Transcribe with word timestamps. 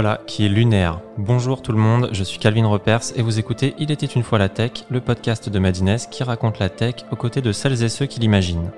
voilà 0.00 0.20
qui 0.28 0.46
est 0.46 0.48
lunaire. 0.48 1.00
Bonjour 1.16 1.60
tout 1.60 1.72
le 1.72 1.78
monde, 1.78 2.10
je 2.12 2.22
suis 2.22 2.38
Calvin 2.38 2.68
Repers 2.68 3.00
et 3.16 3.22
vous 3.22 3.40
écoutez 3.40 3.74
Il 3.80 3.90
était 3.90 4.06
une 4.06 4.22
fois 4.22 4.38
la 4.38 4.48
tech, 4.48 4.84
le 4.90 5.00
podcast 5.00 5.48
de 5.48 5.58
Madines 5.58 5.96
qui 6.08 6.22
raconte 6.22 6.60
la 6.60 6.68
tech 6.68 6.94
aux 7.10 7.16
côtés 7.16 7.40
de 7.40 7.50
celles 7.50 7.82
et 7.82 7.88
ceux 7.88 8.06
qui 8.06 8.20
l'imaginent. 8.20 8.70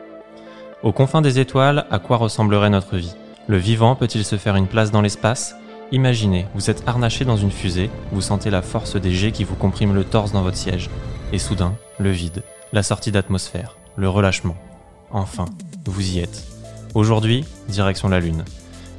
Aux 0.82 0.92
confins 0.92 1.20
des 1.20 1.38
étoiles, 1.38 1.84
à 1.90 1.98
quoi 1.98 2.16
ressemblerait 2.16 2.70
notre 2.70 2.96
vie? 2.96 3.14
Le 3.48 3.58
vivant 3.58 3.96
peut-il 3.96 4.24
se 4.24 4.36
faire 4.36 4.56
une 4.56 4.66
place 4.66 4.92
dans 4.92 5.02
l'espace? 5.02 5.56
Imaginez, 5.92 6.46
vous 6.54 6.70
êtes 6.70 6.88
harnaché 6.88 7.26
dans 7.26 7.36
une 7.36 7.50
fusée, 7.50 7.90
vous 8.12 8.22
sentez 8.22 8.48
la 8.48 8.62
force 8.62 8.96
des 8.96 9.12
jets 9.12 9.32
qui 9.32 9.44
vous 9.44 9.56
compriment 9.56 9.92
le 9.92 10.04
torse 10.04 10.32
dans 10.32 10.42
votre 10.42 10.56
siège. 10.56 10.88
Et 11.34 11.38
soudain, 11.38 11.74
le 11.98 12.12
vide, 12.12 12.42
la 12.72 12.82
sortie 12.82 13.12
d'atmosphère, 13.12 13.76
le 13.94 14.08
relâchement. 14.08 14.56
Enfin, 15.10 15.44
vous 15.84 16.12
y 16.16 16.20
êtes. 16.20 16.46
Aujourd'hui, 16.94 17.44
direction 17.68 18.08
la 18.08 18.20
Lune. 18.20 18.42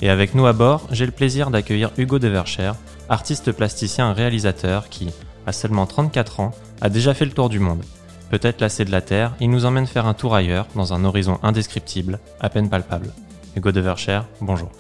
Et 0.04 0.10
avec 0.10 0.34
nous 0.34 0.48
à 0.48 0.54
bord, 0.54 0.88
j'ai 0.92 1.06
le 1.06 1.12
plaisir 1.12 1.52
d'accueillir 1.52 1.92
Hugo 1.96 2.18
Devercher, 2.18 2.72
artiste 3.08 3.52
plasticien 3.52 4.10
et 4.10 4.14
réalisateur 4.14 4.90
qui, 4.90 5.10
à 5.46 5.52
seulement 5.52 5.86
34 5.86 6.40
ans, 6.40 6.56
a 6.82 6.90
déjà 6.90 7.14
fait 7.14 7.26
le 7.26 7.32
tour 7.32 7.50
du 7.50 7.60
monde. 7.60 7.84
Peut-être 8.32 8.62
lassé 8.62 8.84
de 8.84 8.92
la 8.92 9.02
Terre, 9.02 9.36
il 9.40 9.52
nous 9.52 9.66
emmène 9.66 9.86
faire 9.86 10.08
un 10.08 10.16
tour 10.16 10.34
ailleurs, 10.34 10.66
dans 10.76 10.94
un 10.94 11.06
horizon 11.06 11.38
indescriptible, 11.44 12.20
à 12.40 12.50
peine 12.50 12.70
palpable. 12.70 13.14
Hugo 13.56 13.72
Devercher, 13.72 14.22
bonjour. 14.40 14.72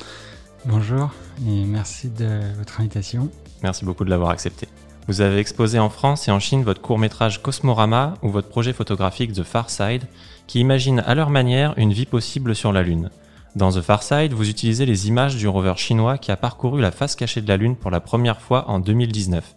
Bonjour 0.65 1.11
et 1.47 1.65
merci 1.65 2.09
de 2.09 2.39
votre 2.57 2.79
invitation. 2.79 3.29
Merci 3.61 3.85
beaucoup 3.85 4.05
de 4.05 4.09
l'avoir 4.09 4.31
accepté. 4.31 4.67
Vous 5.07 5.21
avez 5.21 5.37
exposé 5.37 5.77
en 5.77 5.89
France 5.89 6.27
et 6.27 6.31
en 6.31 6.39
Chine 6.39 6.63
votre 6.63 6.81
court-métrage 6.81 7.43
Cosmorama 7.43 8.15
ou 8.23 8.29
votre 8.29 8.49
projet 8.49 8.73
photographique 8.73 9.33
The 9.33 9.43
Far 9.43 9.69
Side, 9.69 10.03
qui 10.47 10.59
imagine 10.59 11.03
à 11.05 11.13
leur 11.13 11.29
manière 11.29 11.75
une 11.77 11.93
vie 11.93 12.05
possible 12.07 12.55
sur 12.55 12.71
la 12.71 12.81
Lune. 12.81 13.11
Dans 13.55 13.73
The 13.73 13.81
Far 13.81 14.01
Side, 14.01 14.31
vous 14.31 14.49
utilisez 14.49 14.85
les 14.85 15.09
images 15.09 15.35
du 15.35 15.45
rover 15.45 15.73
chinois 15.75 16.17
qui 16.17 16.31
a 16.31 16.37
parcouru 16.37 16.79
la 16.79 16.91
face 16.91 17.17
cachée 17.17 17.41
de 17.41 17.49
la 17.49 17.57
Lune 17.57 17.75
pour 17.75 17.91
la 17.91 17.99
première 17.99 18.39
fois 18.39 18.69
en 18.69 18.79
2019. 18.79 19.55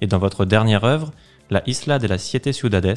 Et 0.00 0.06
dans 0.06 0.18
votre 0.18 0.46
dernière 0.46 0.84
œuvre, 0.84 1.12
La 1.50 1.62
Isla 1.68 1.98
de 1.98 2.06
la 2.06 2.16
Siete 2.16 2.52
Ciudades, 2.52 2.96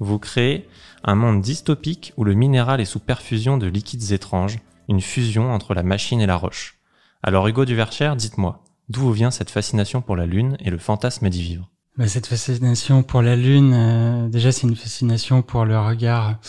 vous 0.00 0.18
créez 0.18 0.68
un 1.04 1.14
monde 1.14 1.40
dystopique 1.40 2.12
où 2.16 2.24
le 2.24 2.34
minéral 2.34 2.80
est 2.80 2.86
sous 2.86 2.98
perfusion 2.98 3.56
de 3.56 3.68
liquides 3.68 4.10
étranges, 4.10 4.58
une 4.88 5.00
fusion 5.00 5.52
entre 5.52 5.74
la 5.74 5.84
machine 5.84 6.20
et 6.20 6.26
la 6.26 6.36
roche. 6.36 6.80
Alors 7.22 7.46
Hugo 7.46 7.64
Duvercher, 7.64 8.14
dites-moi, 8.18 8.64
d'où 8.88 9.12
vient 9.12 9.30
cette 9.30 9.50
fascination 9.50 10.02
pour 10.02 10.16
la 10.16 10.26
Lune 10.26 10.56
et 10.58 10.70
le 10.70 10.78
fantasme 10.78 11.30
d'y 11.30 11.42
vivre? 11.42 11.70
Bah, 11.96 12.08
Cette 12.08 12.26
fascination 12.26 13.04
pour 13.04 13.22
la 13.22 13.36
Lune, 13.36 13.72
euh, 13.72 14.28
déjà 14.28 14.50
c'est 14.50 14.66
une 14.66 14.74
fascination 14.74 15.42
pour 15.42 15.64
le 15.64 15.78
regard 15.78 16.40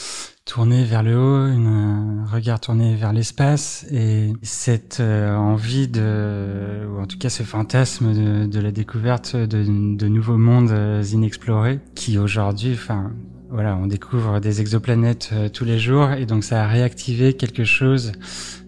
tourné 0.45 0.83
vers 0.83 1.01
le 1.01 1.17
haut, 1.17 1.47
un 1.47 2.23
regard 2.31 2.59
tourné 2.59 2.95
vers 2.95 3.13
l'espace 3.13 3.83
et 3.91 4.31
cette 4.43 4.99
euh, 4.99 5.35
envie 5.35 5.87
de, 5.87 6.87
ou 6.87 7.01
en 7.01 7.07
tout 7.07 7.17
cas 7.17 7.29
ce 7.29 7.41
fantasme 7.41 8.13
de, 8.13 8.45
de 8.45 8.59
la 8.59 8.71
découverte 8.71 9.35
de, 9.35 9.95
de, 9.97 10.07
nouveaux 10.07 10.37
mondes 10.37 10.69
euh, 10.69 11.03
inexplorés 11.11 11.79
qui 11.95 12.19
aujourd'hui, 12.19 12.73
enfin 12.73 13.11
voilà, 13.49 13.75
on 13.75 13.87
découvre 13.87 14.39
des 14.39 14.61
exoplanètes 14.61 15.33
tous 15.51 15.65
les 15.65 15.79
jours 15.79 16.11
et 16.11 16.27
donc 16.27 16.43
ça 16.43 16.63
a 16.63 16.67
réactivé 16.67 17.33
quelque 17.33 17.63
chose 17.63 18.11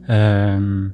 euh, 0.10 0.88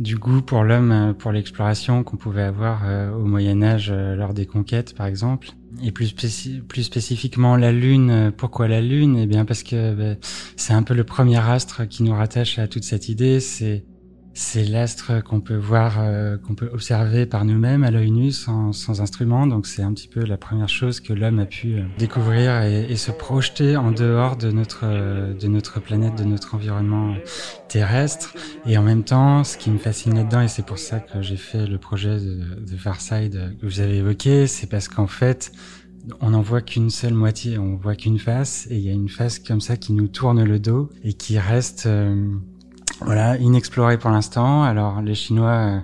du 0.00 0.16
goût 0.16 0.40
pour 0.40 0.64
l'homme, 0.64 0.92
euh, 0.92 1.12
pour 1.12 1.30
l'exploration 1.30 2.02
qu'on 2.02 2.16
pouvait 2.16 2.42
avoir 2.42 2.82
euh, 2.84 3.12
au 3.12 3.24
Moyen 3.24 3.62
Âge 3.62 3.90
euh, 3.92 4.16
lors 4.16 4.32
des 4.32 4.46
conquêtes, 4.46 4.94
par 4.94 5.06
exemple. 5.06 5.50
Et 5.84 5.92
plus, 5.92 6.12
plus 6.66 6.82
spécifiquement 6.82 7.56
la 7.56 7.70
Lune. 7.70 8.32
Pourquoi 8.36 8.66
la 8.66 8.80
Lune? 8.80 9.16
Eh 9.16 9.26
bien 9.26 9.44
parce 9.44 9.62
que 9.62 9.94
ben, 9.94 10.16
c'est 10.56 10.72
un 10.72 10.82
peu 10.82 10.94
le 10.94 11.04
premier 11.04 11.38
astre 11.38 11.86
qui 11.86 12.02
nous 12.02 12.12
rattache 12.12 12.58
à 12.58 12.66
toute 12.66 12.82
cette 12.82 13.08
idée. 13.08 13.38
C'est 13.38 13.84
c'est 14.32 14.64
l'astre 14.64 15.22
qu'on 15.24 15.40
peut 15.40 15.56
voir, 15.56 15.96
euh, 15.98 16.36
qu'on 16.38 16.54
peut 16.54 16.70
observer 16.72 17.26
par 17.26 17.44
nous-mêmes 17.44 17.82
à 17.82 17.90
l'œil 17.90 18.10
nu, 18.10 18.30
sans, 18.30 18.72
sans 18.72 19.00
instrument. 19.00 19.46
Donc 19.46 19.66
c'est 19.66 19.82
un 19.82 19.92
petit 19.92 20.08
peu 20.08 20.24
la 20.24 20.36
première 20.36 20.68
chose 20.68 21.00
que 21.00 21.12
l'homme 21.12 21.40
a 21.40 21.46
pu 21.46 21.74
euh, 21.74 21.82
découvrir 21.98 22.62
et, 22.62 22.90
et, 22.90 22.96
se 22.96 23.10
projeter 23.10 23.76
en 23.76 23.90
dehors 23.90 24.36
de 24.36 24.50
notre 24.50 24.84
euh, 24.84 25.34
de 25.34 25.48
notre 25.48 25.80
planète, 25.80 26.14
de 26.16 26.24
notre 26.24 26.54
environnement 26.54 27.14
terrestre. 27.68 28.34
Et 28.66 28.78
en 28.78 28.82
même 28.82 29.02
temps, 29.02 29.42
ce 29.42 29.58
qui 29.58 29.70
me 29.70 29.78
fascine 29.78 30.14
là-dedans, 30.14 30.42
et 30.42 30.48
c'est 30.48 30.66
pour 30.66 30.78
ça 30.78 31.00
que 31.00 31.22
j'ai 31.22 31.36
fait 31.36 31.66
le 31.66 31.78
projet 31.78 32.18
de, 32.20 32.60
de 32.60 32.76
Farside 32.76 33.56
que 33.60 33.66
vous 33.66 33.80
avez 33.80 33.96
évoqué, 33.96 34.46
c'est 34.46 34.68
parce 34.68 34.88
qu'en 34.88 35.08
fait, 35.08 35.52
on 36.20 36.30
n'en 36.30 36.42
voit 36.42 36.62
qu'une 36.62 36.90
seule 36.90 37.14
moitié, 37.14 37.58
on 37.58 37.76
voit 37.76 37.96
qu'une 37.96 38.18
face, 38.18 38.66
et 38.70 38.76
il 38.76 38.82
y 38.82 38.90
a 38.90 38.92
une 38.92 39.08
face 39.08 39.38
comme 39.38 39.60
ça 39.60 39.76
qui 39.76 39.92
nous 39.92 40.08
tourne 40.08 40.42
le 40.44 40.58
dos 40.58 40.88
et 41.04 41.12
qui 41.12 41.38
reste 41.38 41.88
voilà, 43.02 43.36
inexploré 43.38 43.98
pour 43.98 44.10
l'instant. 44.10 44.62
Alors 44.62 45.00
les 45.00 45.14
Chinois, 45.14 45.50
euh, 45.50 45.78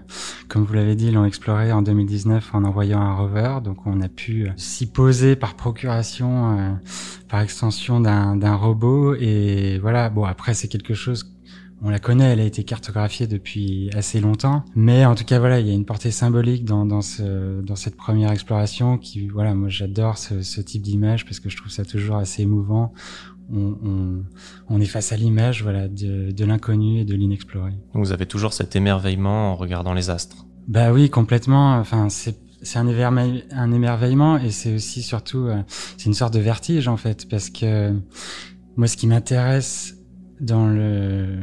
comme 0.49 0.65
vous 0.65 0.75
l'avez 0.75 0.95
dit, 0.95 1.11
l'ont 1.11 1.25
exploré 1.25 1.73
en 1.73 1.83
2019 1.83 2.55
en 2.55 2.65
envoyant 2.65 3.01
un 3.01 3.15
rover. 3.15 3.59
Donc 3.65 3.87
on 3.87 4.01
a 4.01 4.09
pu 4.09 4.47
euh, 4.47 4.51
s'y 4.57 4.87
poser 4.87 5.35
par 5.35 5.55
procuration, 5.55 6.59
euh, 6.59 6.73
par 7.29 7.41
extension 7.41 8.01
d'un 8.01 8.55
robot. 8.55 9.15
Et 9.15 9.79
voilà, 9.79 10.11
bon 10.11 10.25
après 10.25 10.55
c'est 10.55 10.69
quelque 10.69 10.95
chose 10.95 11.33
on 11.83 11.91
la 11.91 11.99
connaît, 11.99 12.33
elle 12.33 12.41
a 12.41 12.45
été 12.45 12.65
cartographiée 12.65 13.27
depuis 13.27 13.91
assez 13.95 14.19
longtemps, 14.19 14.65
mais 14.75 15.05
en 15.05 15.15
tout 15.15 15.25
cas 15.25 15.39
voilà, 15.39 15.61
il 15.61 15.67
y 15.67 15.71
a 15.71 15.75
une 15.75 15.85
portée 15.85 16.11
symbolique 16.11 16.65
dans, 16.65 16.87
dans, 16.87 17.03
ce, 17.03 17.61
dans 17.61 17.77
cette 17.77 17.97
première 17.97 18.33
exploration 18.33 18.97
qui 18.97 19.29
voilà, 19.29 19.55
moi 19.55 19.69
j'adore 19.69 20.17
ce, 20.17 20.41
ce 20.41 20.63
type 20.63 20.81
d'image 20.81 21.27
parce 21.27 21.39
que 21.39 21.51
je 21.51 21.57
trouve 21.57 21.71
ça 21.71 21.85
toujours 21.85 22.17
assez 22.17 22.43
émouvant 22.43 22.95
on, 23.53 24.25
on, 24.69 24.81
est 24.81 24.87
face 24.87 25.13
à 25.13 25.17
l'image 25.17 25.63
voilà, 25.63 25.89
de, 25.89 26.31
de 26.31 26.45
l'inconnu 26.45 27.01
et 27.01 27.05
de 27.05 27.15
l'inexploré. 27.15 27.73
Vous 27.95 28.13
avez 28.13 28.27
toujours 28.27 28.53
cet 28.53 28.77
émerveillement 28.77 29.53
en 29.53 29.55
regardant 29.55 29.95
les 29.95 30.11
astres. 30.11 30.47
Bah 30.69 30.93
oui, 30.93 31.11
complètement. 31.11 31.79
Enfin, 31.79 32.09
c'est 32.09 32.37
c'est 32.63 32.79
un, 32.79 32.89
un 32.89 33.73
émerveillement 33.73 34.39
et 34.39 34.51
c'est 34.51 34.75
aussi 34.75 35.03
surtout 35.03 35.47
euh, 35.47 35.63
c'est 35.69 36.07
une 36.07 36.15
sorte 36.15 36.35
de 36.35 36.41
vertige 36.41 36.89
en 36.89 36.97
fait 36.97 37.29
parce 37.29 37.51
que 37.51 37.93
moi 38.77 38.89
ce 38.89 38.97
qui 38.97 39.07
m'intéresse 39.07 39.97
dans 40.41 40.67
le 40.67 41.39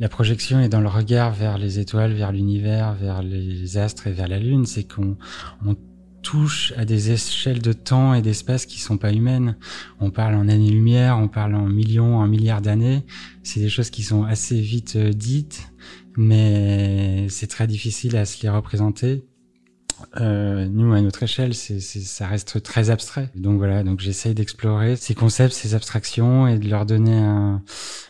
la 0.00 0.08
projection 0.08 0.60
et 0.60 0.68
dans 0.68 0.80
le 0.80 0.88
regard 0.88 1.32
vers 1.32 1.56
les 1.56 1.78
étoiles, 1.78 2.12
vers 2.12 2.32
l'univers, 2.32 2.94
vers 2.94 3.22
les 3.22 3.78
astres 3.78 4.08
et 4.08 4.12
vers 4.12 4.26
la 4.26 4.38
lune, 4.38 4.66
c'est 4.66 4.84
qu'on 4.84 5.16
on 5.64 5.76
touche 6.24 6.72
à 6.76 6.84
des 6.84 7.12
échelles 7.12 7.62
de 7.62 7.72
temps 7.72 8.14
et 8.14 8.22
d'espace 8.22 8.66
qui 8.66 8.80
sont 8.80 8.96
pas 8.96 9.12
humaines. 9.12 9.56
On 10.00 10.10
parle 10.10 10.34
en 10.34 10.48
années-lumière, 10.48 11.18
on 11.18 11.28
parle 11.28 11.54
en 11.54 11.66
millions, 11.66 12.16
en 12.16 12.26
milliards 12.26 12.62
d'années. 12.62 13.04
C'est 13.44 13.60
des 13.60 13.68
choses 13.68 13.90
qui 13.90 14.02
sont 14.02 14.24
assez 14.24 14.60
vite 14.60 14.96
euh, 14.96 15.12
dites, 15.12 15.70
mais 16.16 17.28
c'est 17.28 17.46
très 17.46 17.68
difficile 17.68 18.16
à 18.16 18.24
se 18.24 18.42
les 18.42 18.48
représenter. 18.48 19.24
Euh, 20.20 20.66
nous, 20.66 20.92
à 20.92 21.00
notre 21.00 21.22
échelle, 21.22 21.54
c'est, 21.54 21.78
ça 21.80 22.26
reste 22.26 22.62
très 22.62 22.90
abstrait. 22.90 23.30
Donc 23.36 23.58
voilà, 23.58 23.84
donc 23.84 24.00
j'essaye 24.00 24.34
d'explorer 24.34 24.96
ces 24.96 25.14
concepts, 25.14 25.54
ces 25.54 25.74
abstractions 25.74 26.48
et 26.48 26.58
de 26.58 26.68
leur 26.68 26.86
donner 26.86 27.16
un, 27.16 27.62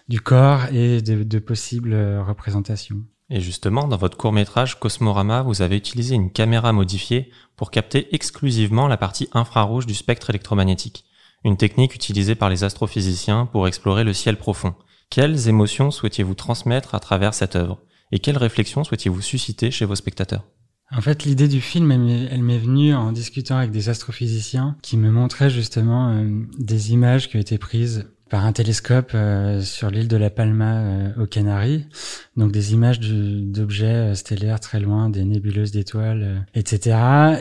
du 0.09 0.21
corps 0.21 0.67
et 0.73 1.03
de, 1.03 1.25
de 1.25 1.39
possibles 1.39 1.93
euh, 1.93 2.23
représentations. 2.23 3.03
Et 3.31 3.41
justement, 3.41 3.89
dans 3.89 3.97
votre 3.97 4.19
court-métrage 4.19 4.79
Cosmorama, 4.79 5.43
vous 5.43 5.63
avez 5.63 5.77
utilisé 5.77 6.15
une 6.15 6.31
caméra 6.31 6.73
modifiée 6.73 7.31
pour 7.57 7.71
capter 7.71 8.15
exclusivement 8.15 8.87
la 8.87 8.99
partie 8.99 9.29
infrarouge 9.33 9.87
du 9.87 9.95
spectre 9.95 10.31
électromagnétique, 10.31 11.05
une 11.45 11.57
technique 11.57 11.95
utilisée 11.95 12.35
par 12.35 12.51
les 12.51 12.65
astrophysiciens 12.65 13.47
pour 13.47 13.67
explorer 13.67 14.05
le 14.05 14.13
ciel 14.13 14.37
profond. 14.37 14.75
Quelles 15.09 15.49
émotions 15.49 15.91
souhaitiez-vous 15.91 16.35
transmettre 16.35 16.95
à 16.95 17.01
travers 17.01 17.35
cette 17.35 17.57
œuvre? 17.57 17.81
Et 18.13 18.19
quelles 18.19 18.37
réflexions 18.37 18.85
souhaitiez-vous 18.85 19.23
susciter 19.23 19.71
chez 19.71 19.87
vos 19.87 19.95
spectateurs? 19.95 20.45
En 20.91 21.01
fait, 21.01 21.25
l'idée 21.25 21.49
du 21.49 21.61
film, 21.61 21.91
elle 21.91 22.43
m'est 22.43 22.59
venue 22.59 22.95
en 22.95 23.11
discutant 23.11 23.57
avec 23.57 23.71
des 23.71 23.89
astrophysiciens 23.89 24.77
qui 24.83 24.97
me 24.97 25.11
montraient 25.11 25.51
justement 25.51 26.11
euh, 26.11 26.29
des 26.59 26.93
images 26.93 27.29
qui 27.29 27.37
ont 27.37 27.41
été 27.41 27.59
prises 27.59 28.07
par 28.31 28.45
un 28.45 28.53
télescope 28.53 29.13
euh, 29.15 29.61
sur 29.61 29.91
l'île 29.91 30.09
de 30.09 30.17
la 30.17 30.31
Palma 30.31 30.79
euh, 30.79 31.23
aux 31.23 31.27
Canaries, 31.27 31.87
donc 32.37 32.53
des 32.53 32.73
images 32.73 33.01
d'objets 33.01 33.87
euh, 33.87 34.15
stellaires 34.15 34.61
très 34.61 34.81
loin, 34.81 35.09
des 35.11 35.25
nébuleuses 35.25 35.71
d'étoiles, 35.73 36.47
etc. 36.55 36.97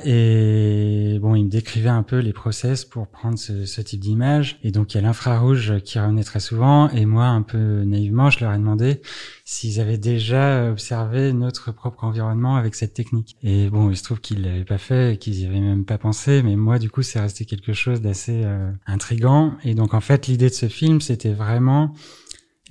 Et 0.06 1.18
bon, 1.22 1.36
il 1.36 1.46
me 1.46 1.50
décrivait 1.50 1.90
un 1.90 2.04
peu 2.04 2.20
les 2.20 2.34
process 2.34 2.86
pour 2.86 3.08
prendre 3.08 3.38
ce, 3.38 3.66
ce 3.66 3.82
type 3.82 4.00
d'image. 4.00 4.60
Et 4.64 4.72
donc 4.72 4.94
il 4.94 4.98
y 4.98 5.00
a 5.00 5.04
l'infrarouge 5.04 5.80
qui 5.84 6.00
revenait 6.00 6.24
très 6.24 6.40
souvent. 6.40 6.90
Et 6.90 7.06
moi, 7.06 7.26
un 7.26 7.42
peu 7.42 7.84
naïvement, 7.84 8.30
je 8.30 8.40
leur 8.42 8.54
ai 8.54 8.58
demandé 8.58 9.02
s'ils 9.46 9.80
avaient 9.82 9.98
déjà 9.98 10.72
observé 10.72 11.34
notre 11.34 11.72
propre 11.72 12.04
environnement 12.04 12.56
avec 12.56 12.76
cette 12.76 12.94
technique. 12.94 13.36
Et 13.44 13.70
bon, 13.70 13.90
il 13.90 13.98
se 13.98 14.04
trouve 14.04 14.22
qu'ils 14.22 14.42
l'avaient 14.42 14.64
pas 14.64 14.78
fait, 14.78 15.20
qu'ils 15.20 15.42
y 15.42 15.46
avaient 15.46 15.60
même 15.60 15.86
pas 15.86 15.98
pensé. 15.98 16.42
Mais 16.44 16.56
moi, 16.56 16.80
du 16.80 16.90
coup, 16.90 17.02
c'est 17.02 17.20
resté 17.20 17.46
quelque 17.46 17.74
chose 17.74 18.02
d'assez 18.02 18.42
euh, 18.46 18.72
intrigant. 18.86 19.56
Et 19.64 19.76
donc, 19.76 19.94
en 19.94 20.02
fait, 20.02 20.28
l'idée 20.28 20.50
de 20.50 20.54
ce 20.54 20.68
film, 20.68 21.02
c'était 21.02 21.34
vraiment 21.34 21.94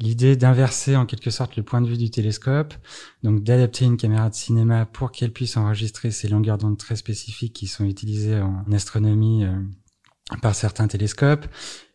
l'idée 0.03 0.37
d'inverser 0.37 0.97
en 0.97 1.07
quelque 1.07 1.31
sorte 1.31 1.57
le 1.57 1.63
point 1.63 1.81
de 1.81 1.87
vue 1.87 1.97
du 1.97 2.11
télescope, 2.11 2.75
donc 3.23 3.45
d'adapter 3.45 3.85
une 3.85 3.97
caméra 3.97 4.29
de 4.29 4.35
cinéma 4.35 4.85
pour 4.85 5.13
qu'elle 5.13 5.33
puisse 5.33 5.57
enregistrer 5.57 6.11
ces 6.11 6.29
longueurs 6.29 6.59
d'onde 6.59 6.77
très 6.77 6.97
spécifiques 6.97 7.53
qui 7.53 7.69
sont 7.69 7.85
utilisées 7.85 8.41
en 8.41 8.65
astronomie 8.73 9.45
euh, 9.45 9.53
par 10.43 10.57
certains 10.57 10.89
télescopes, 10.89 11.47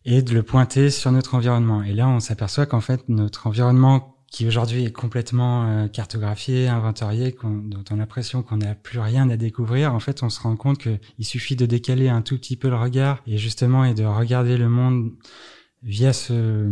et 0.06 0.22
de 0.22 0.34
le 0.34 0.42
pointer 0.42 0.90
sur 0.90 1.12
notre 1.12 1.36
environnement. 1.36 1.84
Et 1.84 1.94
là, 1.94 2.08
on 2.08 2.22
s'aperçoit 2.22 2.66
qu'en 2.66 2.80
fait, 2.80 3.10
notre 3.10 3.46
environnement 3.48 4.14
qui 4.32 4.48
aujourd'hui 4.48 4.86
est 4.86 4.92
complètement 4.92 5.66
euh, 5.66 5.88
cartographié, 5.88 6.70
inventorié, 6.70 7.36
dont 7.44 7.84
on 7.92 7.96
a 7.96 7.98
l'impression 7.98 8.42
qu'on 8.42 8.58
n'a 8.58 8.74
plus 8.74 9.00
rien 9.00 9.30
à 9.30 9.36
découvrir, 9.36 9.94
en 9.94 10.00
fait, 10.00 10.24
on 10.24 10.30
se 10.30 10.40
rend 10.40 10.56
compte 10.56 10.78
qu'il 10.78 11.26
suffit 11.26 11.58
de 11.58 11.66
décaler 11.66 12.08
un 12.08 12.22
tout 12.22 12.38
petit 12.38 12.56
peu 12.56 12.70
le 12.70 12.78
regard 12.78 13.22
et 13.28 13.38
justement 13.38 13.84
et 13.84 13.94
de 13.94 14.06
regarder 14.06 14.58
le 14.58 14.70
monde 14.70 15.12
via 15.84 16.14
ce 16.14 16.72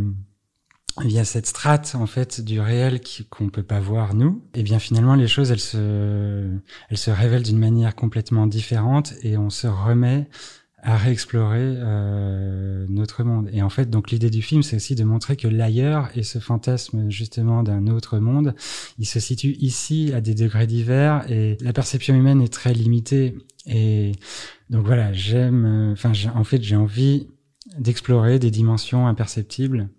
via 1.04 1.26
cette 1.26 1.46
strate 1.46 1.96
en 1.96 2.06
fait 2.06 2.42
du 2.42 2.60
réel 2.60 3.02
qu'on 3.30 3.50
peut 3.50 3.64
pas 3.64 3.80
voir 3.80 4.14
nous 4.14 4.42
et 4.54 4.64
bien 4.64 4.80
finalement 4.80 5.16
les 5.16 5.28
choses 5.28 5.52
elles 5.52 5.60
se 5.60 6.50
elles 6.90 6.98
se 6.98 7.12
révèlent 7.12 7.44
d'une 7.44 7.60
manière 7.60 7.96
complètement 7.96 8.48
différente 8.48 9.14
et 9.22 9.38
on 9.38 9.50
se 9.50 9.68
remet 9.68 10.30
à 10.86 10.98
réexplorer 10.98 11.58
euh, 11.78 12.86
notre 12.90 13.24
monde. 13.24 13.50
Et 13.52 13.64
en 13.64 13.70
fait, 13.70 13.90
donc 13.90 14.12
l'idée 14.12 14.30
du 14.30 14.44
film, 14.44 14.62
c'est 14.62 14.76
aussi 14.76 14.94
de 14.94 15.04
montrer 15.04 15.36
que 15.36 15.48
l'ailleurs 15.48 16.10
et 16.16 16.22
ce 16.22 16.38
fantasme 16.38 17.10
justement 17.10 17.64
d'un 17.64 17.88
autre 17.88 18.20
monde, 18.20 18.54
il 19.00 19.08
se 19.08 19.20
situe 19.20 19.56
ici 19.60 20.12
à 20.14 20.22
des 20.22 20.36
degrés 20.36 20.68
divers 20.68 21.26
et 21.28 21.58
la 21.60 21.74
perception 21.74 22.14
humaine 22.14 22.40
est 22.40 22.54
très 22.54 22.74
limitée. 22.74 23.36
Et 23.66 24.12
donc 24.70 24.86
voilà, 24.86 25.12
j'aime, 25.12 25.94
enfin, 25.94 26.12
en 26.36 26.44
fait, 26.44 26.62
j'ai 26.62 26.76
envie 26.76 27.30
d'explorer 27.78 28.40
des 28.40 28.52
dimensions 28.52 29.08
imperceptibles 29.08 29.90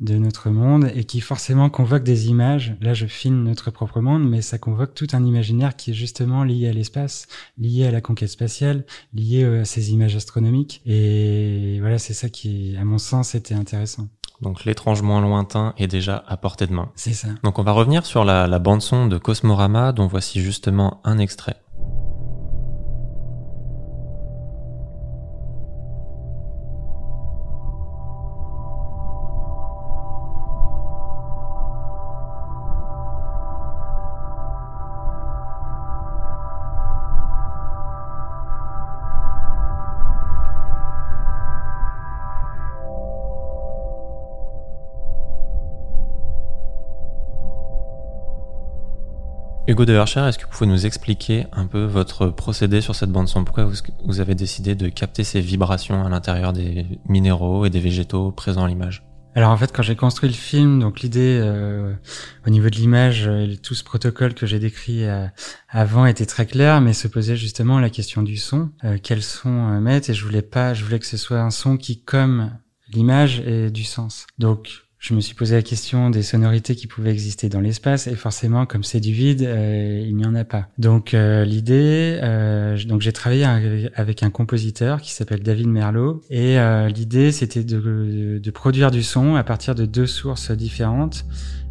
de 0.00 0.16
notre 0.16 0.50
monde 0.50 0.90
et 0.94 1.04
qui 1.04 1.20
forcément 1.20 1.70
convoque 1.70 2.04
des 2.04 2.28
images. 2.28 2.76
Là, 2.80 2.94
je 2.94 3.06
filme 3.06 3.42
notre 3.42 3.70
propre 3.70 4.00
monde, 4.00 4.28
mais 4.28 4.42
ça 4.42 4.58
convoque 4.58 4.94
tout 4.94 5.08
un 5.12 5.24
imaginaire 5.24 5.76
qui 5.76 5.90
est 5.90 5.94
justement 5.94 6.44
lié 6.44 6.68
à 6.68 6.72
l'espace, 6.72 7.26
lié 7.58 7.86
à 7.86 7.90
la 7.90 8.00
conquête 8.00 8.28
spatiale, 8.28 8.84
lié 9.12 9.42
euh, 9.42 9.62
à 9.62 9.64
ces 9.64 9.92
images 9.92 10.14
astronomiques. 10.14 10.82
Et 10.86 11.78
voilà, 11.80 11.98
c'est 11.98 12.14
ça 12.14 12.28
qui, 12.28 12.76
à 12.78 12.84
mon 12.84 12.98
sens, 12.98 13.34
était 13.34 13.54
intéressant. 13.54 14.08
Donc 14.40 14.64
l'étrangement 14.64 15.20
lointain 15.20 15.74
est 15.78 15.88
déjà 15.88 16.22
à 16.28 16.36
portée 16.36 16.68
de 16.68 16.72
main. 16.72 16.92
C'est 16.94 17.12
ça. 17.12 17.28
Donc 17.42 17.58
on 17.58 17.64
va 17.64 17.72
revenir 17.72 18.06
sur 18.06 18.24
la, 18.24 18.46
la 18.46 18.60
bande 18.60 18.82
son 18.82 19.06
de 19.08 19.18
Cosmorama, 19.18 19.90
dont 19.90 20.06
voici 20.06 20.40
justement 20.40 21.00
un 21.02 21.18
extrait. 21.18 21.56
Hugo 49.78 49.84
de 49.84 49.92
Hercher, 49.92 50.26
est-ce 50.26 50.38
que 50.38 50.42
vous 50.42 50.50
pouvez 50.50 50.68
nous 50.68 50.86
expliquer 50.86 51.46
un 51.52 51.66
peu 51.66 51.84
votre 51.84 52.26
procédé 52.30 52.80
sur 52.80 52.96
cette 52.96 53.10
bande 53.10 53.28
son? 53.28 53.44
Pourquoi 53.44 53.70
vous, 54.04 54.20
avez 54.20 54.34
décidé 54.34 54.74
de 54.74 54.88
capter 54.88 55.22
ces 55.22 55.40
vibrations 55.40 56.04
à 56.04 56.08
l'intérieur 56.08 56.52
des 56.52 56.84
minéraux 57.08 57.64
et 57.64 57.70
des 57.70 57.78
végétaux 57.78 58.32
présents 58.32 58.64
à 58.64 58.68
l'image? 58.68 59.04
Alors 59.36 59.52
en 59.52 59.56
fait, 59.56 59.72
quand 59.72 59.84
j'ai 59.84 59.94
construit 59.94 60.28
le 60.28 60.34
film, 60.34 60.80
donc 60.80 61.02
l'idée 61.02 61.38
euh, 61.40 61.94
au 62.44 62.50
niveau 62.50 62.68
de 62.70 62.74
l'image, 62.74 63.28
euh, 63.28 63.54
tout 63.62 63.76
ce 63.76 63.84
protocole 63.84 64.34
que 64.34 64.46
j'ai 64.46 64.58
décrit 64.58 65.04
euh, 65.04 65.28
avant 65.68 66.06
était 66.06 66.26
très 66.26 66.46
clair, 66.46 66.80
mais 66.80 66.92
se 66.92 67.06
posait 67.06 67.36
justement 67.36 67.78
la 67.78 67.88
question 67.88 68.24
du 68.24 68.36
son, 68.36 68.70
quel 69.04 69.22
son 69.22 69.80
mettre, 69.80 70.10
et 70.10 70.14
je 70.14 70.24
voulais 70.24 70.42
pas, 70.42 70.74
je 70.74 70.82
voulais 70.82 70.98
que 70.98 71.06
ce 71.06 71.16
soit 71.16 71.38
un 71.38 71.50
son 71.50 71.76
qui, 71.76 72.02
comme 72.02 72.50
l'image, 72.88 73.38
ait 73.46 73.70
du 73.70 73.84
sens. 73.84 74.26
Donc 74.40 74.87
je 74.98 75.14
me 75.14 75.20
suis 75.20 75.34
posé 75.34 75.54
la 75.54 75.62
question 75.62 76.10
des 76.10 76.22
sonorités 76.22 76.74
qui 76.74 76.88
pouvaient 76.88 77.12
exister 77.12 77.48
dans 77.48 77.60
l'espace 77.60 78.08
et 78.08 78.16
forcément 78.16 78.66
comme 78.66 78.82
c'est 78.82 78.98
du 78.98 79.12
vide 79.12 79.42
euh, 79.42 80.04
il 80.04 80.16
n'y 80.16 80.26
en 80.26 80.34
a 80.34 80.44
pas. 80.44 80.66
Donc 80.78 81.14
euh, 81.14 81.44
l'idée 81.44 82.18
euh, 82.22 82.76
j'ai 82.76 83.12
travaillé 83.12 83.44
avec 83.94 84.22
un 84.24 84.30
compositeur 84.30 85.00
qui 85.00 85.12
s'appelle 85.12 85.42
David 85.42 85.68
Merlot 85.68 86.22
et 86.30 86.56
l'idée 86.88 87.30
c'était 87.30 87.62
de, 87.62 88.50
produire 88.50 88.90
du 88.90 89.02
son 89.02 89.36
à 89.36 89.44
partir 89.44 89.74
de 89.74 89.86
deux 89.86 90.06
sources 90.06 90.50
différentes 90.50 91.24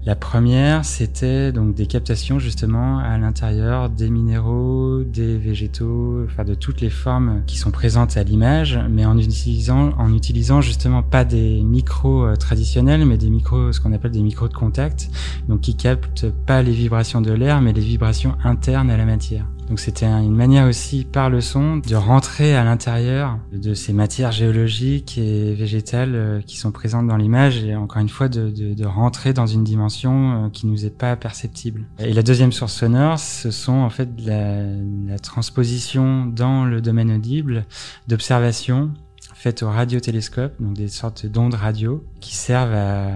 la 0.08 0.16
première, 0.16 0.86
c'était 0.86 1.52
donc 1.52 1.76
des 1.76 1.86
captations 1.86 2.40
justement 2.40 3.00
à 3.00 3.18
l'intérieur 3.18 3.90
des 3.90 4.10
minéraux, 4.10 5.04
des 5.04 5.38
végétaux, 5.38 6.24
enfin 6.24 6.46
de 6.46 6.54
toutes 6.54 6.80
les 6.80 6.90
formes 6.90 7.42
qui 7.46 7.58
sont 7.58 7.72
présentes 7.72 8.16
à 8.16 8.24
l'image, 8.24 8.80
mais 8.90 9.06
en 9.06 9.18
utilisant, 9.18 9.90
en 9.98 10.14
utilisant 10.14 10.62
justement 10.62 11.04
pas 11.04 11.26
des 11.26 11.62
micros 11.62 12.24
euh, 12.24 12.38
traditionnels, 12.38 13.06
mais 13.06 13.18
des 13.18 13.30
micros, 13.30 13.74
ce 13.74 13.82
qu'on 13.82 13.92
appelle 13.92 14.12
des 14.12 14.22
micros 14.22 14.48
de 14.48 14.54
contact, 14.54 15.10
donc 15.50 15.60
qui 15.60 15.76
captent 15.76 16.32
pas 16.46 16.62
les 16.62 16.72
vibrations 16.72 17.20
de 17.20 17.34
l'air, 17.34 17.60
mais 17.60 17.74
les 17.74 17.82
vibrations 17.82 18.38
internes 18.46 18.90
à 18.90 18.96
la 18.96 19.04
matière. 19.04 19.46
Donc 19.68 19.80
c'était 19.80 20.06
une 20.06 20.36
manière 20.36 20.68
aussi 20.68 21.04
par 21.04 21.30
le 21.30 21.42
son 21.42 21.78
de 21.78 21.96
rentrer 21.96 22.56
à 22.56 22.64
l'intérieur 22.64 23.38
de 23.52 23.74
ces 23.74 23.92
matières 23.92 24.32
géologiques 24.32 25.18
et 25.18 25.54
végétales 25.54 26.16
euh, 26.16 26.42
qui 26.42 26.58
sont 26.58 26.72
présentes 26.72 27.08
dans 27.08 27.18
l'image 27.18 27.64
et 27.64 27.76
encore 27.76 28.02
une 28.02 28.10
fois 28.10 28.30
de, 28.30 28.50
de, 28.50 28.74
de, 28.74 28.86
rentrer 28.86 29.34
dans 29.34 29.46
une 29.46 29.66
dimension 29.66 30.46
euh, 30.46 30.50
qui 30.50 30.68
nous 30.68 30.86
est 30.86 30.98
pas 30.98 31.18
perceptible. 31.18 31.86
Et 32.00 32.14
la 32.14 32.24
deuxième 32.24 32.54
source 32.54 32.74
sonore, 32.74 33.20
ce 33.20 33.52
sont 33.52 33.74
en 33.74 33.90
fait 33.90 34.10
la, 34.26 34.64
la 35.06 35.20
transposition 35.20 36.26
dans 36.26 36.64
le 36.64 36.80
domaine 36.80 37.12
audible 37.12 37.66
d'observations 38.08 38.92
faites 39.38 39.62
au 39.62 39.70
radiotélescope, 39.70 40.54
donc 40.60 40.74
des 40.74 40.88
sortes 40.88 41.28
d'ondes 41.28 41.54
radio 41.54 42.04
qui 42.22 42.36
servent 42.36 42.74
à 42.74 43.12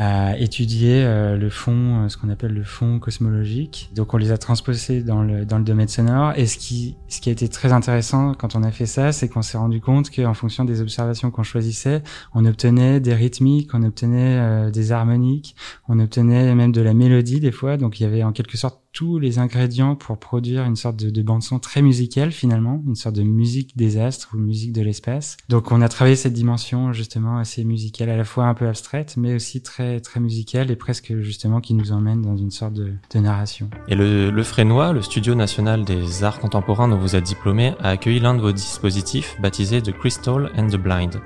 à 0.00 0.38
étudier 0.38 1.02
euh, 1.04 1.36
le 1.36 1.50
fond, 1.50 2.04
euh, 2.04 2.08
ce 2.08 2.16
qu'on 2.16 2.28
appelle 2.28 2.52
le 2.52 2.62
fond 2.62 3.00
cosmologique. 3.00 3.90
Donc 3.96 4.14
on 4.14 4.16
les 4.16 4.30
a 4.30 4.38
transposés 4.38 5.02
dans 5.02 5.24
le, 5.24 5.44
dans 5.44 5.58
le 5.58 5.64
domaine 5.64 5.88
sonore. 5.88 6.34
Et 6.36 6.46
ce 6.46 6.56
qui, 6.56 6.96
ce 7.08 7.20
qui 7.20 7.30
a 7.30 7.32
été 7.32 7.48
très 7.48 7.72
intéressant 7.72 8.34
quand 8.34 8.54
on 8.54 8.62
a 8.62 8.70
fait 8.70 8.86
ça, 8.86 9.10
c'est 9.10 9.28
qu'on 9.28 9.42
s'est 9.42 9.58
rendu 9.58 9.80
compte 9.80 10.14
qu'en 10.14 10.34
fonction 10.34 10.64
des 10.64 10.80
observations 10.80 11.32
qu'on 11.32 11.42
choisissait, 11.42 12.04
on 12.32 12.46
obtenait 12.46 13.00
des 13.00 13.12
rythmiques, 13.12 13.74
on 13.74 13.82
obtenait 13.82 14.38
euh, 14.38 14.70
des 14.70 14.92
harmoniques, 14.92 15.56
on 15.88 15.98
obtenait 15.98 16.54
même 16.54 16.70
de 16.70 16.80
la 16.80 16.94
mélodie 16.94 17.40
des 17.40 17.52
fois. 17.52 17.76
Donc 17.76 17.98
il 17.98 18.04
y 18.04 18.06
avait 18.06 18.22
en 18.22 18.30
quelque 18.30 18.56
sorte 18.56 18.80
tous 18.98 19.20
les 19.20 19.38
ingrédients 19.38 19.94
pour 19.94 20.18
produire 20.18 20.64
une 20.64 20.74
sorte 20.74 20.96
de, 20.96 21.08
de 21.08 21.22
bande 21.22 21.44
son 21.44 21.60
très 21.60 21.82
musicale 21.82 22.32
finalement, 22.32 22.82
une 22.84 22.96
sorte 22.96 23.14
de 23.14 23.22
musique 23.22 23.76
des 23.76 23.96
astres 23.96 24.30
ou 24.34 24.38
musique 24.38 24.72
de 24.72 24.82
l'espace. 24.82 25.36
Donc 25.48 25.70
on 25.70 25.80
a 25.82 25.88
travaillé 25.88 26.16
cette 26.16 26.32
dimension 26.32 26.92
justement 26.92 27.38
assez 27.38 27.62
musicale, 27.62 28.10
à 28.10 28.16
la 28.16 28.24
fois 28.24 28.46
un 28.46 28.54
peu 28.54 28.66
abstraite, 28.66 29.14
mais 29.16 29.36
aussi 29.36 29.62
très 29.62 30.00
très 30.00 30.18
musicale 30.18 30.72
et 30.72 30.74
presque 30.74 31.16
justement 31.20 31.60
qui 31.60 31.74
nous 31.74 31.92
emmène 31.92 32.22
dans 32.22 32.36
une 32.36 32.50
sorte 32.50 32.72
de, 32.72 32.94
de 33.14 33.18
narration. 33.20 33.70
Et 33.86 33.94
le, 33.94 34.32
le 34.32 34.42
Frénois, 34.42 34.92
le 34.92 35.00
Studio 35.00 35.36
national 35.36 35.84
des 35.84 36.24
arts 36.24 36.40
contemporains 36.40 36.88
dont 36.88 36.98
vous 36.98 37.14
êtes 37.14 37.22
diplômé, 37.22 37.74
a 37.78 37.90
accueilli 37.90 38.18
l'un 38.18 38.34
de 38.34 38.40
vos 38.40 38.50
dispositifs 38.50 39.36
baptisé 39.40 39.80
The 39.80 39.92
Crystal 39.92 40.50
and 40.56 40.70
the 40.70 40.76
Blind. 40.76 41.20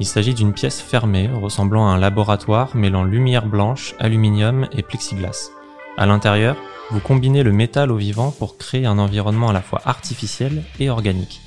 Il 0.00 0.06
s'agit 0.06 0.34
d'une 0.34 0.52
pièce 0.52 0.80
fermée 0.80 1.28
ressemblant 1.28 1.86
à 1.86 1.92
un 1.92 1.98
laboratoire 1.98 2.74
mêlant 2.74 3.04
lumière 3.04 3.46
blanche, 3.46 3.94
aluminium 4.00 4.66
et 4.72 4.82
plexiglas. 4.82 5.50
À 5.96 6.06
l'intérieur, 6.06 6.56
vous 6.90 7.00
combinez 7.00 7.42
le 7.42 7.52
métal 7.52 7.90
au 7.90 7.96
vivant 7.96 8.30
pour 8.30 8.58
créer 8.58 8.86
un 8.86 8.98
environnement 8.98 9.48
à 9.48 9.52
la 9.52 9.62
fois 9.62 9.80
artificiel 9.84 10.64
et 10.80 10.90
organique. 10.90 11.40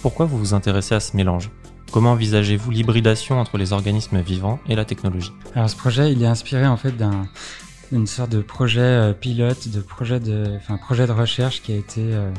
Pourquoi 0.00 0.26
vous 0.26 0.38
vous 0.38 0.54
intéressez 0.54 0.94
à 0.94 1.00
ce 1.00 1.16
mélange? 1.16 1.50
Comment 1.92 2.12
envisagez-vous 2.12 2.70
l'hybridation 2.70 3.38
entre 3.40 3.58
les 3.58 3.72
organismes 3.72 4.20
vivants 4.20 4.58
et 4.68 4.74
la 4.74 4.84
technologie? 4.84 5.32
Alors 5.54 5.70
ce 5.70 5.76
projet, 5.76 6.12
il 6.12 6.22
est 6.22 6.26
inspiré 6.26 6.66
en 6.66 6.76
fait 6.76 6.92
d'un 6.92 7.28
une 7.92 8.06
sorte 8.06 8.30
de 8.30 8.40
projet 8.40 8.80
euh, 8.80 9.12
pilote, 9.12 9.68
de 9.68 9.80
projet 9.80 10.18
de, 10.18 10.56
enfin 10.56 10.76
projet 10.76 11.06
de 11.06 11.12
recherche 11.12 11.62
qui 11.62 11.72
a 11.72 11.76
été 11.76 12.00
euh, 12.00 12.32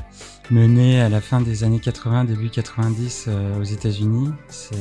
mené 0.51 1.01
à 1.01 1.09
la 1.09 1.21
fin 1.21 1.41
des 1.41 1.63
années 1.63 1.79
80, 1.79 2.25
début 2.25 2.49
90 2.49 3.25
euh, 3.27 3.59
aux 3.59 3.63
États-Unis. 3.63 4.31
C'est 4.47 4.75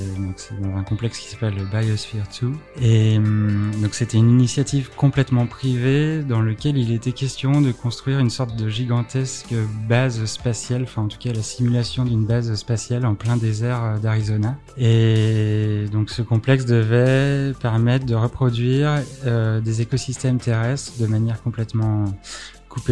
un 0.63 0.83
complexe 0.83 1.19
qui 1.19 1.29
s'appelle 1.29 1.55
le 1.55 1.65
Biosphere 1.65 2.25
2. 2.41 2.53
Et 2.81 3.19
hum, 3.19 3.71
donc 3.83 3.95
c'était 3.95 4.17
une 4.17 4.31
initiative 4.31 4.91
complètement 4.97 5.47
privée 5.47 6.23
dans 6.23 6.41
lequel 6.41 6.77
il 6.79 6.93
était 6.93 7.13
question 7.13 7.61
de 7.61 7.73
construire 7.73 8.19
une 8.19 8.31
sorte 8.31 8.57
de 8.57 8.69
gigantesque 8.69 9.55
base 9.89 10.25
spatiale, 10.25 10.83
enfin 10.83 11.03
en 11.03 11.09
tout 11.09 11.19
cas 11.19 11.33
la 11.33 11.43
simulation 11.43 12.05
d'une 12.05 12.25
base 12.25 12.55
spatiale 12.55 13.07
en 13.07 13.15
plein 13.15 13.37
désert 13.37 13.83
euh, 13.85 13.99
d'Arizona. 13.99 14.57
Et 14.79 15.87
donc 15.93 16.11
ce 16.11 16.23
complexe 16.23 16.65
devait 16.65 17.53
permettre 17.61 18.07
de 18.07 18.15
reproduire 18.15 19.01
euh, 19.25 19.61
des 19.61 19.83
écosystèmes 19.83 20.39
terrestres 20.39 20.93
de 20.99 21.07
manière 21.07 21.43
complètement 21.43 22.05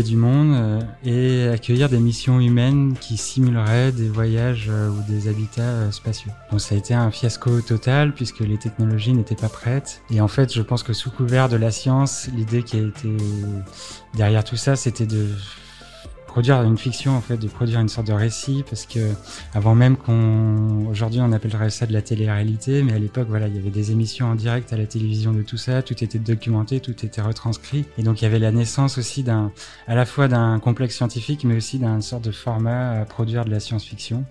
du 0.03 0.17
monde 0.17 0.55
euh, 0.55 0.81
et 1.05 1.49
accueillir 1.49 1.89
des 1.89 1.99
missions 1.99 2.41
humaines 2.41 2.95
qui 3.01 3.17
simuleraient 3.17 3.93
des 3.93 4.09
voyages 4.09 4.67
euh, 4.69 4.89
ou 4.89 5.03
des 5.09 5.29
habitats 5.29 5.63
euh, 5.63 5.91
spatiaux. 5.91 6.33
Bon, 6.51 6.59
ça 6.59 6.75
a 6.75 6.79
été 6.79 6.95
un 6.95 7.11
fiasco 7.11 7.61
total 7.61 8.13
puisque 8.15 8.41
les 8.41 8.59
technologies 8.59 9.13
n'étaient 9.13 9.35
pas 9.37 9.49
prêtes. 9.49 10.03
Et 10.11 10.21
en 10.21 10.29
fait, 10.29 10.53
je 10.53 10.63
pense 10.63 10.83
que 10.83 10.93
sous 10.93 11.11
couvert 11.11 11.49
de 11.49 11.57
la 11.57 11.71
science, 11.71 12.29
l'idée 12.35 12.63
qui 12.63 12.77
a 12.77 12.81
été 12.81 13.17
derrière 14.15 14.43
tout 14.43 14.57
ça, 14.57 14.75
c'était 14.75 15.07
de 15.07 15.29
produire 16.35 16.65
une 16.65 16.77
fiction 16.77 17.17
en 17.17 17.21
fait, 17.21 17.37
de 17.37 17.47
produire 17.47 17.79
une 17.79 17.89
sorte 17.89 18.09
de 18.09 18.13
récit 18.13 18.65
parce 18.69 18.87
que 18.87 19.13
avant 19.55 19.77
même 19.77 19.97
qu'on, 19.97 20.85
aujourd'hui 20.91 21.21
on 21.21 21.31
appellerait 21.31 21.71
ça 21.71 21.87
de 21.87 21.93
la 21.93 22.03
télé-réalité, 22.03 22.83
mais 22.83 22.93
à 22.93 22.99
l'époque 22.99 23.29
voilà, 23.29 23.47
il 23.47 23.55
y 23.55 23.59
avait 23.61 23.71
des 23.71 23.93
émissions 23.93 24.27
en 24.27 24.35
direct 24.35 24.73
à 24.73 24.77
la 24.77 24.87
télévision 24.87 25.31
de 25.31 25.43
tout 25.43 25.59
ça, 25.59 25.81
tout 25.83 26.03
était 26.03 26.19
documenté, 26.19 26.81
tout 26.81 27.07
était 27.07 27.21
retranscrit, 27.21 27.85
et 27.99 28.03
donc 28.03 28.21
il 28.21 28.25
y 28.25 28.27
avait 28.27 28.41
la 28.41 28.51
naissance 28.51 28.99
aussi 28.99 29.23
d'un, 29.23 29.53
à 29.87 29.95
la 29.95 30.05
fois 30.07 30.27
d'un 30.27 30.59
complexe 30.59 30.97
scientifique, 30.97 31.45
mais 31.45 31.57
aussi 31.57 31.79
d'un 31.79 32.01
sorte 32.01 32.25
de 32.25 32.33
format 32.33 33.01
à 33.01 33.05
produire 33.05 33.45
de 33.45 33.51
la 33.51 33.61
science-fiction. 33.61 34.25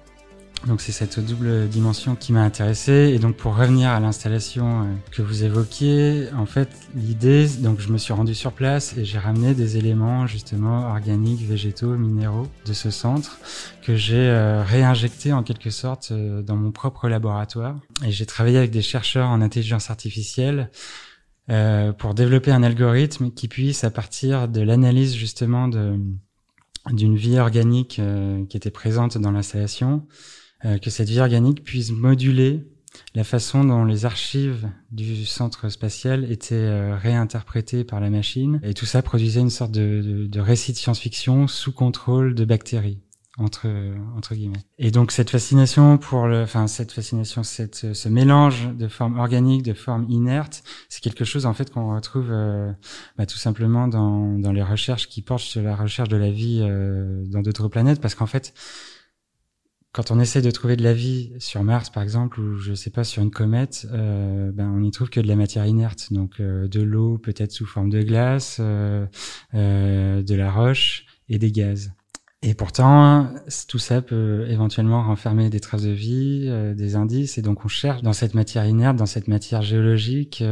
Donc 0.68 0.80
c'est 0.80 0.94
cette 0.94 1.20
double 1.20 1.68
dimension 1.68 2.16
qui 2.16 2.32
m'a 2.32 2.42
intéressé. 2.42 3.12
Et 3.14 3.20
donc 3.20 3.36
pour 3.36 3.56
revenir 3.56 3.90
à 3.90 4.00
l'installation 4.00 4.84
euh, 4.84 4.86
que 5.12 5.22
vous 5.22 5.44
évoquiez, 5.44 6.30
en 6.38 6.46
fait 6.46 6.70
l'idée, 6.96 7.48
donc 7.60 7.82
je 7.82 7.90
me 7.90 7.98
suis 7.98 8.14
rendu 8.14 8.34
sur 8.34 8.54
place 8.54 8.98
et 8.98 9.04
j'ai 9.04 9.20
ramené 9.20 9.54
des 9.54 9.78
éléments 9.78 10.26
justement 10.26 10.90
organiques, 10.92 11.42
végétaux, 11.42 11.98
minéraux 11.98 12.48
de 12.66 12.72
ce 12.72 12.92
centre 12.92 13.40
que 13.82 13.98
j'ai 13.98 14.16
euh, 14.16 14.64
réinjecté 14.64 15.34
en 15.34 15.44
quelque 15.44 15.70
sorte 15.70 16.12
euh, 16.12 16.42
dans 16.42 16.56
mon 16.56 16.72
propre 16.72 17.10
laboratoire. 17.10 17.76
Et 18.06 18.12
j'ai 18.12 18.26
travaillé 18.26 18.58
avec 18.58 18.72
des 18.72 18.82
chercheurs 18.82 19.28
en 19.28 19.42
intelligence 19.42 19.90
artificielle 19.90 20.70
pour 21.98 22.14
développer 22.14 22.52
un 22.52 22.64
algorithme 22.64 23.30
qui 23.30 23.50
puisse, 23.50 23.84
à 23.84 23.92
partir 23.92 24.48
de 24.48 24.62
l'analyse 24.62 25.14
justement 25.14 25.68
d'une 25.68 27.18
vie 27.18 27.38
organique 27.38 28.00
qui 28.48 28.58
était 28.58 28.72
présente 28.72 29.18
dans 29.18 29.32
l'installation, 29.32 30.08
euh, 30.08 30.43
que 30.82 30.90
cette 30.90 31.10
vie 31.10 31.20
organique 31.20 31.64
puisse 31.64 31.92
moduler 31.92 32.64
la 33.16 33.24
façon 33.24 33.64
dont 33.64 33.86
les 33.86 34.06
archives 34.06 34.70
du 34.92 35.26
centre 35.26 35.70
spatial 35.70 36.30
étaient 36.32 36.56
euh, 36.56 36.96
réinterprétées 36.96 37.84
par 37.84 38.00
la 38.00 38.10
machine. 38.10 38.60
Et 38.64 38.74
tout 38.74 38.86
ça 38.86 39.02
produisait 39.02 39.42
une 39.42 39.50
sorte 39.50 39.72
de, 39.72 40.02
de, 40.02 40.28
de 40.28 40.40
récit 40.40 40.72
de 40.72 40.78
science-fiction 40.78 41.48
sous 41.48 41.72
contrôle 41.72 42.36
de 42.36 42.46
bactéries 42.46 43.00
entre 43.40 43.68
entre 44.16 44.36
guillemets. 44.36 44.62
Et 44.78 44.92
donc 44.92 45.12
cette 45.12 45.32
fascination 45.32 45.98
pour 45.98 46.28
le, 46.28 46.44
enfin 46.44 46.68
cette 46.68 46.92
fascination, 46.92 47.42
cette 47.42 47.94
ce 47.94 48.08
mélange 48.08 48.70
de 48.76 48.88
formes 48.88 49.18
organiques, 49.18 49.64
de 49.64 49.74
formes 49.74 50.06
inertes, 50.08 50.64
c'est 50.88 51.02
quelque 51.02 51.26
chose 51.26 51.48
en 51.48 51.54
fait 51.56 51.72
qu'on 51.72 51.96
retrouve 51.96 52.28
euh, 52.30 52.72
bah, 53.18 53.26
tout 53.26 53.40
simplement 53.40 53.88
dans 53.88 54.38
dans 54.38 54.52
les 54.52 54.62
recherches 54.62 55.10
qui 55.10 55.24
portent 55.24 55.42
sur 55.42 55.64
la 55.64 55.76
recherche 55.76 56.10
de 56.10 56.18
la 56.18 56.30
vie 56.30 56.60
euh, 56.62 57.24
dans 57.26 57.42
d'autres 57.42 57.70
planètes, 57.70 58.02
parce 58.02 58.14
qu'en 58.14 58.28
fait 58.28 58.54
quand 59.94 60.10
on 60.10 60.20
essaie 60.20 60.42
de 60.42 60.50
trouver 60.50 60.76
de 60.76 60.84
la 60.84 60.94
vie 60.94 61.32
sur 61.38 61.64
Mars, 61.64 61.92
par 61.92 62.02
exemple, 62.02 62.40
ou 62.40 62.58
je 62.58 62.74
sais 62.74 62.90
pas 62.90 63.04
sur 63.04 63.22
une 63.22 63.30
comète, 63.30 63.88
euh, 63.94 64.52
ben 64.52 64.74
on 64.76 64.84
y 64.84 64.90
trouve 64.90 65.12
que 65.12 65.20
de 65.20 65.28
la 65.28 65.36
matière 65.36 65.68
inerte, 65.68 66.12
donc 66.12 66.40
euh, 66.40 66.68
de 66.68 66.82
l'eau 66.82 67.20
peut-être 67.20 67.52
sous 67.52 67.68
forme 67.68 67.92
de 67.92 68.02
glace, 68.02 68.58
euh, 68.60 69.06
euh, 69.54 70.24
de 70.24 70.36
la 70.36 70.52
roche 70.52 71.06
et 71.30 71.38
des 71.38 71.52
gaz. 71.52 71.94
Et 72.42 72.56
pourtant, 72.56 73.32
tout 73.70 73.80
ça 73.80 74.02
peut 74.02 74.48
éventuellement 74.50 75.04
renfermer 75.04 75.50
des 75.50 75.62
traces 75.62 75.84
de 75.84 75.92
vie, 75.92 76.52
des 76.76 76.96
indices, 76.98 77.38
et 77.38 77.42
donc 77.42 77.64
on 77.64 77.70
cherche 77.70 78.02
dans 78.02 78.12
cette 78.12 78.34
matière 78.34 78.66
inerte, 78.66 78.98
dans 78.98 79.06
cette 79.06 79.30
matière 79.30 79.62
géologique, 79.62 80.44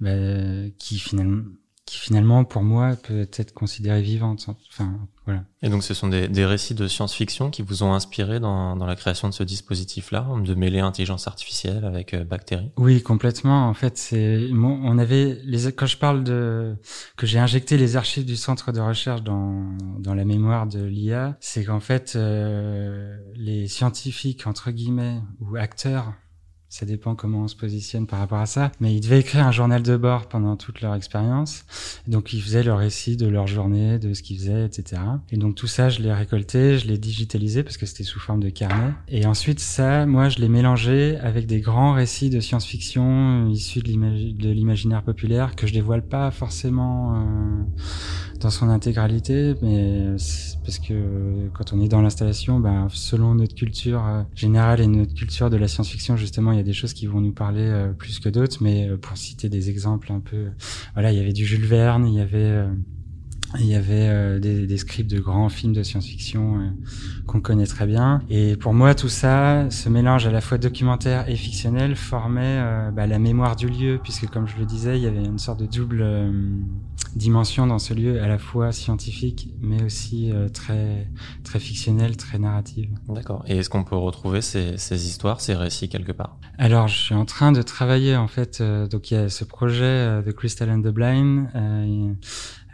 ben, 0.00 0.72
qui 0.78 0.98
finalement 0.98 1.42
qui 1.86 1.98
finalement 1.98 2.44
pour 2.44 2.62
moi 2.62 2.96
peut 2.96 3.28
être 3.36 3.52
considérée 3.52 4.00
vivante. 4.00 4.46
Enfin, 4.70 4.98
voilà. 5.26 5.44
Et 5.62 5.68
donc 5.68 5.82
ce 5.82 5.92
sont 5.92 6.08
des, 6.08 6.28
des 6.28 6.46
récits 6.46 6.74
de 6.74 6.86
science-fiction 6.86 7.50
qui 7.50 7.62
vous 7.62 7.82
ont 7.82 7.92
inspiré 7.92 8.40
dans, 8.40 8.76
dans 8.76 8.86
la 8.86 8.96
création 8.96 9.28
de 9.28 9.34
ce 9.34 9.42
dispositif-là, 9.42 10.26
de 10.42 10.54
mêler 10.54 10.80
intelligence 10.80 11.26
artificielle 11.28 11.84
avec 11.84 12.14
euh, 12.14 12.24
bactéries? 12.24 12.70
Oui, 12.76 13.02
complètement. 13.02 13.68
En 13.68 13.74
fait, 13.74 13.98
c'est 13.98 14.48
on 14.52 14.98
avait 14.98 15.38
les 15.44 15.72
quand 15.72 15.86
je 15.86 15.98
parle 15.98 16.24
de 16.24 16.76
que 17.16 17.26
j'ai 17.26 17.38
injecté 17.38 17.76
les 17.76 17.96
archives 17.96 18.24
du 18.24 18.36
centre 18.36 18.72
de 18.72 18.80
recherche 18.80 19.22
dans 19.22 19.76
dans 19.98 20.14
la 20.14 20.24
mémoire 20.24 20.66
de 20.66 20.82
l'IA, 20.82 21.36
c'est 21.40 21.64
qu'en 21.64 21.80
fait 21.80 22.14
euh, 22.16 23.16
les 23.34 23.68
scientifiques 23.68 24.46
entre 24.46 24.70
guillemets 24.70 25.20
ou 25.40 25.56
acteurs 25.56 26.14
ça 26.74 26.86
dépend 26.86 27.14
comment 27.14 27.42
on 27.42 27.48
se 27.48 27.54
positionne 27.54 28.08
par 28.08 28.18
rapport 28.18 28.40
à 28.40 28.46
ça. 28.46 28.72
Mais 28.80 28.92
ils 28.92 29.00
devaient 29.00 29.20
écrire 29.20 29.46
un 29.46 29.52
journal 29.52 29.80
de 29.80 29.96
bord 29.96 30.26
pendant 30.26 30.56
toute 30.56 30.80
leur 30.80 30.96
expérience. 30.96 31.64
Donc 32.08 32.32
ils 32.32 32.42
faisaient 32.42 32.64
leur 32.64 32.78
récit 32.78 33.16
de 33.16 33.28
leur 33.28 33.46
journée, 33.46 34.00
de 34.00 34.12
ce 34.12 34.24
qu'ils 34.24 34.38
faisaient, 34.38 34.66
etc. 34.66 35.00
Et 35.30 35.36
donc 35.36 35.54
tout 35.54 35.68
ça, 35.68 35.88
je 35.88 36.02
l'ai 36.02 36.12
récolté, 36.12 36.76
je 36.76 36.88
l'ai 36.88 36.98
digitalisé 36.98 37.62
parce 37.62 37.76
que 37.76 37.86
c'était 37.86 38.02
sous 38.02 38.18
forme 38.18 38.42
de 38.42 38.48
carnet. 38.48 38.92
Et 39.06 39.24
ensuite 39.24 39.60
ça, 39.60 40.04
moi, 40.04 40.28
je 40.28 40.40
l'ai 40.40 40.48
mélangé 40.48 41.16
avec 41.18 41.46
des 41.46 41.60
grands 41.60 41.92
récits 41.92 42.28
de 42.28 42.40
science-fiction 42.40 43.46
issus 43.50 43.82
de 43.82 44.50
l'imaginaire 44.50 45.04
populaire 45.04 45.54
que 45.54 45.68
je 45.68 45.74
dévoile 45.74 46.04
pas 46.04 46.32
forcément 46.32 47.14
euh, 47.14 47.62
dans 48.44 48.50
son 48.50 48.68
intégralité, 48.68 49.54
mais 49.62 50.16
parce 50.64 50.78
que 50.78 51.48
quand 51.54 51.72
on 51.72 51.80
est 51.80 51.88
dans 51.88 52.02
l'installation, 52.02 52.60
ben, 52.60 52.88
selon 52.90 53.34
notre 53.34 53.54
culture 53.54 54.04
euh, 54.06 54.22
générale 54.34 54.82
et 54.82 54.86
notre 54.86 55.14
culture 55.14 55.48
de 55.48 55.56
la 55.56 55.66
science-fiction, 55.66 56.18
justement, 56.18 56.52
il 56.52 56.58
y 56.58 56.60
a 56.60 56.64
des 56.64 56.74
choses 56.74 56.92
qui 56.92 57.06
vont 57.06 57.22
nous 57.22 57.32
parler 57.32 57.62
euh, 57.62 57.92
plus 57.92 58.20
que 58.20 58.28
d'autres. 58.28 58.58
Mais 58.60 58.86
euh, 58.86 58.98
pour 58.98 59.16
citer 59.16 59.48
des 59.48 59.70
exemples 59.70 60.12
un 60.12 60.20
peu, 60.20 60.48
voilà, 60.92 61.10
il 61.10 61.18
y 61.18 61.22
avait 61.22 61.32
du 61.32 61.46
Jules 61.46 61.64
Verne, 61.64 62.06
il 62.06 62.14
y 62.14 62.20
avait 62.20 62.66
il 63.60 63.66
y 63.66 63.76
avait 63.76 64.40
des, 64.40 64.76
scripts 64.78 65.08
de 65.08 65.20
grands 65.20 65.48
films 65.48 65.74
de 65.74 65.84
science-fiction 65.84 66.72
qu'on 67.28 67.40
connaît 67.40 67.66
très 67.66 67.86
bien. 67.86 68.20
Et 68.28 68.56
pour 68.56 68.74
moi, 68.74 68.96
tout 68.96 69.08
ça, 69.08 69.70
ce 69.70 69.88
mélange 69.88 70.26
à 70.26 70.32
la 70.32 70.40
fois 70.40 70.58
documentaire 70.58 71.28
et 71.28 71.36
fictionnel 71.36 71.94
formait 71.94 72.90
bah, 72.92 73.06
la 73.06 73.20
mémoire 73.20 73.54
du 73.54 73.68
lieu, 73.68 74.00
puisque 74.02 74.26
comme 74.26 74.48
je 74.48 74.56
le 74.58 74.66
disais, 74.66 74.98
il 74.98 75.04
y 75.04 75.06
avait 75.06 75.24
une 75.24 75.38
sorte 75.38 75.60
de 75.60 75.66
double 75.66 76.04
dimension 77.16 77.66
dans 77.66 77.78
ce 77.78 77.94
lieu, 77.94 78.22
à 78.22 78.28
la 78.28 78.38
fois 78.38 78.72
scientifique, 78.72 79.48
mais 79.60 79.82
aussi 79.82 80.32
très 80.52 81.06
très 81.44 81.58
fictionnel, 81.58 82.16
très 82.16 82.38
narrative. 82.38 82.90
D'accord. 83.08 83.44
Et 83.46 83.58
est-ce 83.58 83.70
qu'on 83.70 83.84
peut 83.84 83.96
retrouver 83.96 84.40
ces, 84.40 84.76
ces, 84.78 85.06
histoires, 85.06 85.40
ces 85.40 85.54
récits 85.54 85.88
quelque 85.88 86.12
part? 86.12 86.38
Alors, 86.58 86.88
je 86.88 86.96
suis 86.96 87.14
en 87.14 87.24
train 87.24 87.52
de 87.52 87.62
travailler 87.62 88.16
en 88.16 88.28
fait. 88.28 88.62
donc, 88.62 89.10
il 89.10 89.14
y 89.14 89.16
a 89.16 89.28
ce 89.28 89.44
projet 89.44 90.22
The 90.24 90.32
Crystal 90.32 90.70
and 90.70 90.82
the 90.82 90.88
Blind 90.88 91.48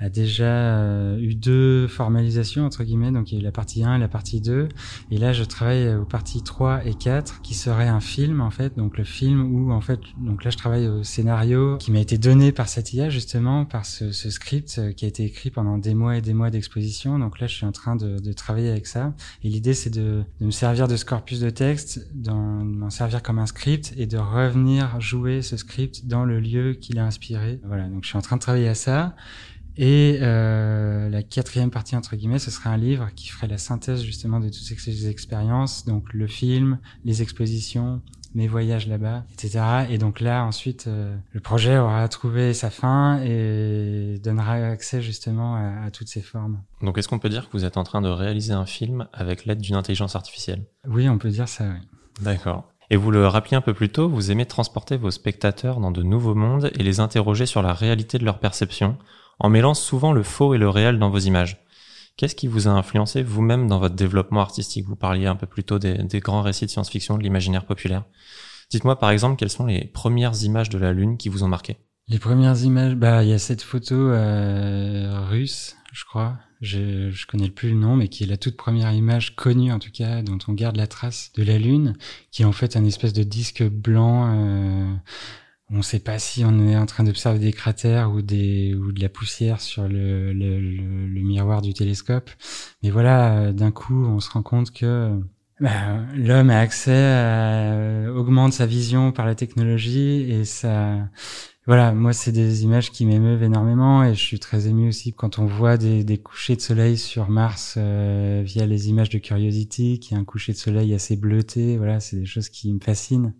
a 0.01 0.09
déjà 0.09 0.45
euh, 0.45 1.19
eu 1.21 1.35
deux 1.35 1.87
formalisations 1.87 2.65
entre 2.65 2.85
guillemets. 2.85 3.13
Donc 3.13 3.31
il 3.31 3.35
y 3.35 3.39
a 3.39 3.41
eu 3.41 3.45
la 3.45 3.53
partie 3.53 3.85
1 3.85 3.97
et 3.97 3.99
la 3.99 4.09
partie 4.09 4.41
2 4.41 4.69
et 5.11 5.19
là 5.19 5.33
je 5.33 5.45
travaille 5.45 5.95
aux 5.95 6.05
parties 6.05 6.43
3 6.43 6.87
et 6.87 6.95
4 6.95 7.43
qui 7.43 7.55
serait 7.55 7.89
un 7.89 8.01
film 8.01 8.41
en 8.41 8.51
fait. 8.51 8.77
Donc 8.77 8.97
le 8.97 9.05
film 9.05 9.55
où 9.55 9.73
en 9.73 9.81
fait 9.81 10.01
donc 10.19 10.45
là 10.45 10.51
je 10.51 10.57
travaille 10.57 10.89
au 10.89 11.03
scénario 11.03 11.77
qui 11.79 11.93
m'a 11.93 12.01
été 12.01 12.17
donné 12.17 12.51
par 12.51 12.69
cette 12.69 12.93
IA 12.95 13.11
justement 13.11 13.67
par 13.67 13.85
ce, 13.85 14.11
ce, 14.11 14.31
script 14.31 14.77
euh, 14.79 14.93
qui 14.93 15.05
a 15.05 15.09
été 15.09 15.25
écrit 15.25 15.51
pendant 15.51 15.77
des 15.77 15.95
mois 15.95 16.17
et 16.17 16.23
des 16.23 16.35
mois 16.35 16.51
d'exposition. 16.51 17.19
Donc 17.19 17.39
là 17.39 17.47
je 17.47 17.55
suis 17.55 17.67
en 17.67 17.73
train 17.73 17.95
de, 17.95 18.19
de 18.19 18.33
travailler 18.33 18.71
avec 18.71 18.87
ça. 18.87 19.13
Et 19.45 19.49
l'idée 19.51 19.75
c'est 19.75 19.91
de, 19.91 20.25
de, 20.41 20.47
me 20.47 20.51
servir 20.51 20.89
de 20.89 20.97
ce 20.97 21.05
corpus 21.05 21.41
de 21.41 21.51
texte 21.51 22.09
d'en 22.15 22.89
servir 22.89 23.23
comme 23.23 23.39
un 23.39 23.47
script 23.47 23.93
et 23.99 24.07
de 24.07 24.17
revenir 24.17 24.99
jouer 25.01 25.43
ce 25.43 25.59
script 25.59 26.07
dans 26.07 26.25
le 26.25 26.41
lieu 26.41 26.73
qui 26.73 26.95
l'a 26.95 27.05
inspiré. 27.05 27.61
Voilà 27.65 27.85
donc 27.89 28.05
je 28.05 28.09
suis 28.09 28.19
en 28.19 28.23
train 28.23 28.37
de 28.37 28.41
travailler 28.41 28.69
à 28.69 28.75
ça 28.75 29.15
et 29.77 30.19
euh, 30.21 31.09
la 31.09 31.23
quatrième 31.23 31.71
partie, 31.71 31.97
entre 31.97 32.17
guillemets, 32.17 32.39
ce 32.39 32.51
serait 32.51 32.71
un 32.71 32.77
livre 32.77 33.09
qui 33.15 33.29
ferait 33.29 33.49
la 33.49 33.59
synthèse 33.59 34.03
justement 34.03 34.41
de 34.41 34.47
toutes 34.47 34.55
ces 34.55 35.09
expériences, 35.09 35.85
donc 35.85 36.13
le 36.13 36.27
film, 36.27 36.79
les 37.05 37.23
expositions, 37.23 38.03
mes 38.35 38.47
voyages 38.47 38.87
là-bas, 38.87 39.25
etc. 39.33 39.87
Et 39.91 39.99
donc 39.99 40.21
là, 40.21 40.45
ensuite, 40.45 40.87
euh, 40.87 41.17
le 41.33 41.41
projet 41.41 41.79
aura 41.79 42.07
trouvé 42.09 42.55
sa 42.55 42.71
fin 42.71 43.21
et 43.23 44.21
donnera 44.23 44.55
accès 44.55 45.03
justement 45.03 45.57
à, 45.57 45.87
à 45.87 45.91
toutes 45.91 46.09
ces 46.09 46.21
formes. 46.21 46.63
Donc 46.83 46.99
est-ce 46.99 47.09
qu'on 47.09 47.19
peut 47.19 47.29
dire 47.29 47.47
que 47.47 47.53
vous 47.53 47.65
êtes 47.65 47.77
en 47.77 47.85
train 47.85 48.03
de 48.03 48.09
réaliser 48.09 48.53
un 48.53 48.67
film 48.67 49.09
avec 49.13 49.45
l'aide 49.47 49.61
d'une 49.61 49.77
intelligence 49.77 50.17
artificielle? 50.17 50.65
Oui, 50.87 51.09
on 51.09 51.19
peut 51.19 51.31
dire 51.31 51.49
ça, 51.49 51.65
oui. 51.69 51.79
D'accord. 52.23 52.71
Et 52.91 52.97
vous 52.97 53.13
le 53.13 53.27
rappeliez 53.27 53.57
un 53.57 53.61
peu 53.61 53.73
plus 53.73 53.89
tôt, 53.89 54.09
vous 54.09 54.33
aimez 54.33 54.47
transporter 54.47 54.97
vos 54.97 55.13
spectateurs 55.13 55.79
dans 55.79 55.93
de 55.93 56.03
nouveaux 56.03 56.35
mondes 56.35 56.71
et 56.75 56.83
les 56.83 56.99
interroger 56.99 57.47
sur 57.47 57.63
la 57.63 57.73
réalité 57.73 58.19
de 58.19 58.25
leur 58.25 58.41
perception 58.41 58.99
en 59.41 59.49
mêlant 59.49 59.75
souvent 59.75 60.13
le 60.13 60.23
faux 60.23 60.55
et 60.55 60.59
le 60.59 60.69
réel 60.69 60.99
dans 60.99 61.11
vos 61.11 61.19
images. 61.19 61.65
Qu'est-ce 62.17 62.35
qui 62.35 62.47
vous 62.47 62.69
a 62.69 62.71
influencé 62.71 63.23
vous-même 63.23 63.67
dans 63.67 63.79
votre 63.79 63.95
développement 63.95 64.43
artistique? 64.43 64.87
Vous 64.87 64.97
parliez 64.97 65.27
un 65.27 65.37
peu 65.37 65.47
plus 65.47 65.65
tôt 65.65 65.79
des, 65.79 66.21
grands 66.21 66.43
récits 66.43 66.67
de 66.67 66.71
science-fiction, 66.71 67.17
de 67.17 67.23
l'imaginaire 67.23 67.65
populaire. 67.65 68.05
Dites-moi 68.71 68.99
par 68.99 69.11
exemple 69.11 69.37
quelles 69.37 69.51
sont 69.51 69.67
les 69.67 69.87
premières 69.87 70.43
images 70.45 70.69
de 70.69 70.79
la 70.79 70.93
Lune 70.93 71.17
qui 71.17 71.31
vous 71.31 71.43
ont 71.43 71.49
marqué? 71.49 71.79
Les 72.09 72.19
premières 72.19 72.63
images, 72.63 72.95
bah 72.95 73.25
il 73.25 73.31
y 73.31 73.33
a 73.33 73.39
cette 73.39 73.63
photo 73.63 73.95
euh, 73.95 75.21
russe, 75.31 75.77
je 75.93 76.05
crois. 76.05 76.37
Je, 76.61 77.11
je 77.11 77.27
connais 77.27 77.49
plus 77.49 77.71
le 77.71 77.77
nom, 77.77 77.97
mais 77.97 78.09
qui 78.09 78.25
est 78.25 78.27
la 78.27 78.37
toute 78.37 78.57
première 78.57 78.93
image 78.93 79.35
connue 79.35 79.73
en 79.73 79.79
tout 79.79 79.91
cas, 79.91 80.21
dont 80.21 80.39
on 80.47 80.53
garde 80.53 80.77
la 80.77 80.87
trace 80.87 81.33
de 81.37 81.43
la 81.43 81.59
Lune, 81.59 81.97
qui 82.31 82.43
est 82.43 82.45
en 82.45 82.53
fait 82.53 82.77
un 82.77 82.85
espèce 82.85 83.15
de 83.15 83.23
disque 83.23 83.63
blanc. 83.63 84.35
Euh, 84.35 84.95
on 85.71 85.79
ne 85.79 85.83
sait 85.83 86.01
pas 86.01 86.19
si 86.19 86.45
on 86.45 86.69
est 86.69 86.77
en 86.77 86.87
train 86.87 87.05
d'observer 87.05 87.39
des 87.39 87.53
cratères 87.53 88.11
ou 88.13 88.23
des 88.23 88.75
ou 88.75 88.93
de 88.93 89.01
la 89.01 89.09
poussière 89.09 89.61
sur 89.61 89.89
le, 89.89 90.33
le, 90.33 90.59
le, 90.61 91.21
miroir 91.21 91.63
du 91.63 91.75
télescope. 91.75 92.31
Mais 92.83 92.91
voilà, 92.91 93.53
d'un 93.53 93.71
coup, 93.71 94.05
on 94.05 94.21
se 94.21 94.31
rend 94.31 94.43
compte 94.43 94.73
que 94.73 95.19
bah, 95.61 95.99
l'homme 96.17 96.51
a 96.51 96.59
accès, 96.59 97.13
à, 97.13 98.13
augmente 98.13 98.53
sa 98.53 98.67
vision 98.67 99.13
par 99.13 99.27
la 99.27 99.35
technologie 99.35 100.31
et 100.31 100.45
ça 100.45 101.09
voilà, 101.67 101.93
moi 101.93 102.13
c'est 102.13 102.33
des 102.33 102.65
images 102.65 102.91
qui 102.91 103.07
m'émeuvent 103.07 103.43
énormément 103.43 104.03
et 104.03 104.15
je 104.15 104.21
suis 104.21 104.41
très 104.41 104.67
ému 104.67 104.89
aussi 104.89 105.13
quand 105.13 105.39
on 105.39 105.47
voit 105.47 105.77
des, 105.77 106.03
des 106.03 106.19
couchers 106.19 106.57
de 106.57 106.61
soleil 106.61 106.97
sur 106.97 107.29
Mars 107.29 107.75
euh, 107.77 108.43
via 108.45 108.67
les 108.67 108.89
images 108.89 109.11
de 109.11 109.19
Curiosity, 109.19 110.01
qui 110.01 110.15
est 110.15 110.17
un 110.17 110.25
coucher 110.25 110.53
de 110.53 110.57
soleil 110.57 110.95
assez 110.95 111.17
bleuté. 111.17 111.77
Voilà, 111.77 112.01
c'est 112.01 112.17
des 112.17 112.27
choses 112.27 112.49
qui 112.49 112.73
me 112.73 112.81
fascinent. 112.81 113.35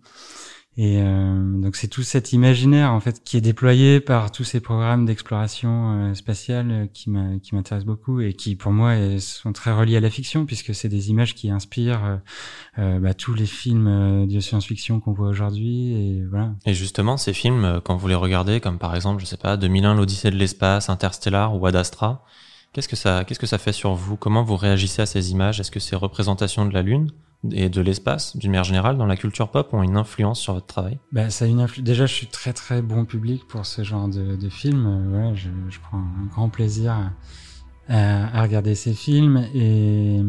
Et 0.77 1.01
euh, 1.01 1.61
donc 1.61 1.75
c'est 1.75 1.89
tout 1.89 2.01
cet 2.01 2.31
imaginaire 2.31 2.93
en 2.93 3.01
fait 3.01 3.21
qui 3.25 3.35
est 3.35 3.41
déployé 3.41 3.99
par 3.99 4.31
tous 4.31 4.45
ces 4.45 4.61
programmes 4.61 5.05
d'exploration 5.05 5.91
euh, 5.91 6.13
spatiale 6.13 6.71
euh, 6.71 6.85
qui 6.87 7.09
m'intéressent 7.09 7.85
beaucoup 7.85 8.21
et 8.21 8.33
qui 8.33 8.55
pour 8.55 8.71
moi 8.71 8.93
sont 9.19 9.51
très 9.51 9.73
reliés 9.73 9.97
à 9.97 9.99
la 9.99 10.09
fiction 10.09 10.45
puisque 10.45 10.73
c'est 10.73 10.87
des 10.87 11.09
images 11.09 11.35
qui 11.35 11.49
inspirent 11.49 12.21
bah, 12.77 13.13
tous 13.13 13.33
les 13.33 13.45
films 13.45 14.27
de 14.27 14.39
science-fiction 14.39 15.01
qu'on 15.01 15.11
voit 15.11 15.27
aujourd'hui 15.27 15.93
et 15.93 16.25
voilà. 16.25 16.53
Et 16.65 16.73
justement 16.73 17.17
ces 17.17 17.33
films 17.33 17.81
quand 17.83 17.97
vous 17.97 18.07
les 18.07 18.15
regardez 18.15 18.61
comme 18.61 18.77
par 18.77 18.95
exemple 18.95 19.19
je 19.19 19.25
sais 19.25 19.37
pas 19.37 19.57
2001 19.57 19.95
l'Odyssée 19.95 20.31
de 20.31 20.37
l'espace, 20.37 20.89
Interstellar 20.89 21.53
ou 21.53 21.65
Ad 21.65 21.75
Astra, 21.75 22.23
qu'est-ce 22.71 22.87
que 22.87 22.95
ça 22.95 23.25
qu'est-ce 23.25 23.39
que 23.39 23.45
ça 23.45 23.57
fait 23.57 23.73
sur 23.73 23.93
vous? 23.93 24.15
Comment 24.15 24.43
vous 24.43 24.55
réagissez 24.55 25.01
à 25.01 25.05
ces 25.05 25.31
images? 25.31 25.59
Est-ce 25.59 25.71
que 25.71 25.81
c'est 25.81 25.97
représentation 25.97 26.65
de 26.65 26.73
la 26.73 26.81
Lune? 26.81 27.11
Et 27.49 27.69
de 27.69 27.81
l'espace, 27.81 28.37
d'une 28.37 28.51
manière 28.51 28.63
générale, 28.63 28.97
dans 28.97 29.05
la 29.05 29.17
culture 29.17 29.49
pop, 29.49 29.73
ont 29.73 29.83
une 29.83 29.97
influence 29.97 30.39
sur 30.39 30.53
votre 30.53 30.67
travail? 30.67 30.99
Bah, 31.11 31.29
ça 31.29 31.45
a 31.45 31.47
une 31.47 31.65
Déjà, 31.79 32.05
je 32.05 32.13
suis 32.13 32.27
très 32.27 32.53
très 32.53 32.81
bon 32.81 33.05
public 33.05 33.47
pour 33.47 33.65
ce 33.65 33.83
genre 33.83 34.07
de, 34.07 34.35
de 34.35 34.49
film. 34.49 34.85
Euh, 34.85 35.29
ouais, 35.29 35.35
je, 35.35 35.49
je, 35.69 35.79
prends 35.79 35.97
un 35.97 36.25
grand 36.31 36.49
plaisir 36.49 37.11
à, 37.89 38.41
regarder 38.41 38.75
ces 38.75 38.93
films 38.93 39.45
et, 39.53 40.21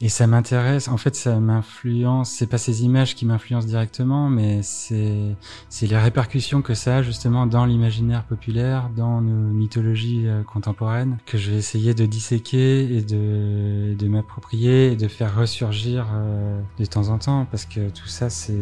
et 0.00 0.08
ça 0.08 0.26
m'intéresse. 0.26 0.88
En 0.88 0.96
fait, 0.96 1.14
ça 1.14 1.38
m'influence. 1.38 2.30
C'est 2.30 2.46
pas 2.46 2.58
ces 2.58 2.84
images 2.84 3.14
qui 3.14 3.26
m'influencent 3.26 3.66
directement, 3.66 4.28
mais 4.28 4.62
c'est 4.62 5.36
c'est 5.68 5.86
les 5.86 5.98
répercussions 5.98 6.62
que 6.62 6.74
ça 6.74 6.98
a 6.98 7.02
justement 7.02 7.46
dans 7.46 7.64
l'imaginaire 7.64 8.24
populaire, 8.24 8.90
dans 8.96 9.20
nos 9.20 9.52
mythologies 9.52 10.26
euh, 10.26 10.42
contemporaines, 10.42 11.18
que 11.26 11.38
je 11.38 11.50
vais 11.50 11.58
essayer 11.58 11.94
de 11.94 12.06
disséquer 12.06 12.96
et 12.96 13.02
de 13.02 13.94
de 13.94 14.08
m'approprier 14.08 14.92
et 14.92 14.96
de 14.96 15.08
faire 15.08 15.36
ressurgir 15.36 16.06
euh, 16.12 16.60
de 16.78 16.84
temps 16.84 17.08
en 17.08 17.18
temps, 17.18 17.46
parce 17.50 17.66
que 17.66 17.90
tout 17.90 18.08
ça, 18.08 18.30
c'est 18.30 18.54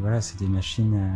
voilà, 0.00 0.20
c'est 0.20 0.38
des 0.38 0.48
machines, 0.48 1.10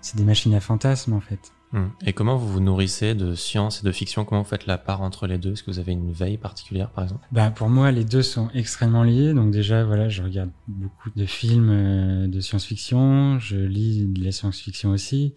c'est 0.00 0.16
des 0.16 0.24
machines 0.24 0.54
à 0.54 0.60
fantasmes 0.60 1.14
en 1.14 1.20
fait. 1.20 1.52
Hmm. 1.72 1.88
Et 2.04 2.12
comment 2.12 2.36
vous 2.36 2.48
vous 2.48 2.60
nourrissez 2.60 3.14
de 3.14 3.34
science 3.34 3.80
et 3.80 3.86
de 3.86 3.92
fiction? 3.92 4.24
Comment 4.24 4.42
vous 4.42 4.48
faites 4.48 4.66
la 4.66 4.76
part 4.76 5.00
entre 5.00 5.26
les 5.26 5.38
deux? 5.38 5.52
Est-ce 5.52 5.62
que 5.62 5.70
vous 5.70 5.78
avez 5.78 5.92
une 5.92 6.12
veille 6.12 6.36
particulière, 6.36 6.90
par 6.90 7.04
exemple? 7.04 7.26
Bah, 7.32 7.50
Pour 7.50 7.70
moi, 7.70 7.90
les 7.90 8.04
deux 8.04 8.22
sont 8.22 8.50
extrêmement 8.52 9.02
liés. 9.02 9.32
Donc 9.32 9.50
déjà, 9.50 9.82
voilà, 9.84 10.08
je 10.08 10.22
regarde 10.22 10.50
beaucoup 10.68 11.10
de 11.16 11.24
films 11.24 11.70
euh, 11.70 12.26
de 12.26 12.40
science-fiction, 12.40 13.38
je 13.38 13.56
lis 13.56 14.06
de 14.06 14.22
la 14.22 14.32
science-fiction 14.32 14.90
aussi, 14.90 15.34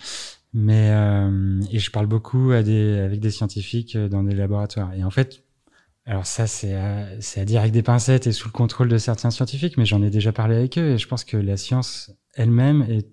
mais 0.54 0.92
euh, 0.92 1.62
et 1.72 1.80
je 1.80 1.90
parle 1.90 2.08
beaucoup 2.08 2.52
à 2.52 2.64
des, 2.64 3.00
avec 3.00 3.22
des 3.22 3.32
scientifiques 3.32 3.96
euh, 3.96 4.10
dans 4.10 4.24
des 4.24 4.36
laboratoires. 4.36 4.94
Et 4.94 5.06
en 5.06 5.12
fait, 5.12 5.44
alors 6.06 6.26
ça, 6.26 6.48
c'est 6.48 6.76
à, 6.76 7.08
à 7.38 7.46
dire 7.46 7.62
avec 7.62 7.72
des 7.72 7.82
pincettes 7.82 8.28
et 8.28 8.34
sous 8.34 8.50
le 8.50 8.52
contrôle 8.52 8.90
de 8.90 8.98
certains 8.98 9.32
scientifiques, 9.32 9.78
mais 9.78 9.86
j'en 9.86 10.04
ai 10.04 10.10
déjà 10.10 10.34
parlé 10.34 10.56
avec 10.56 10.78
eux 10.78 10.92
et 10.92 10.98
je 10.98 11.08
pense 11.08 11.24
que 11.24 11.38
la 11.38 11.56
science 11.56 12.12
elle-même 12.36 12.86
est 12.90 13.08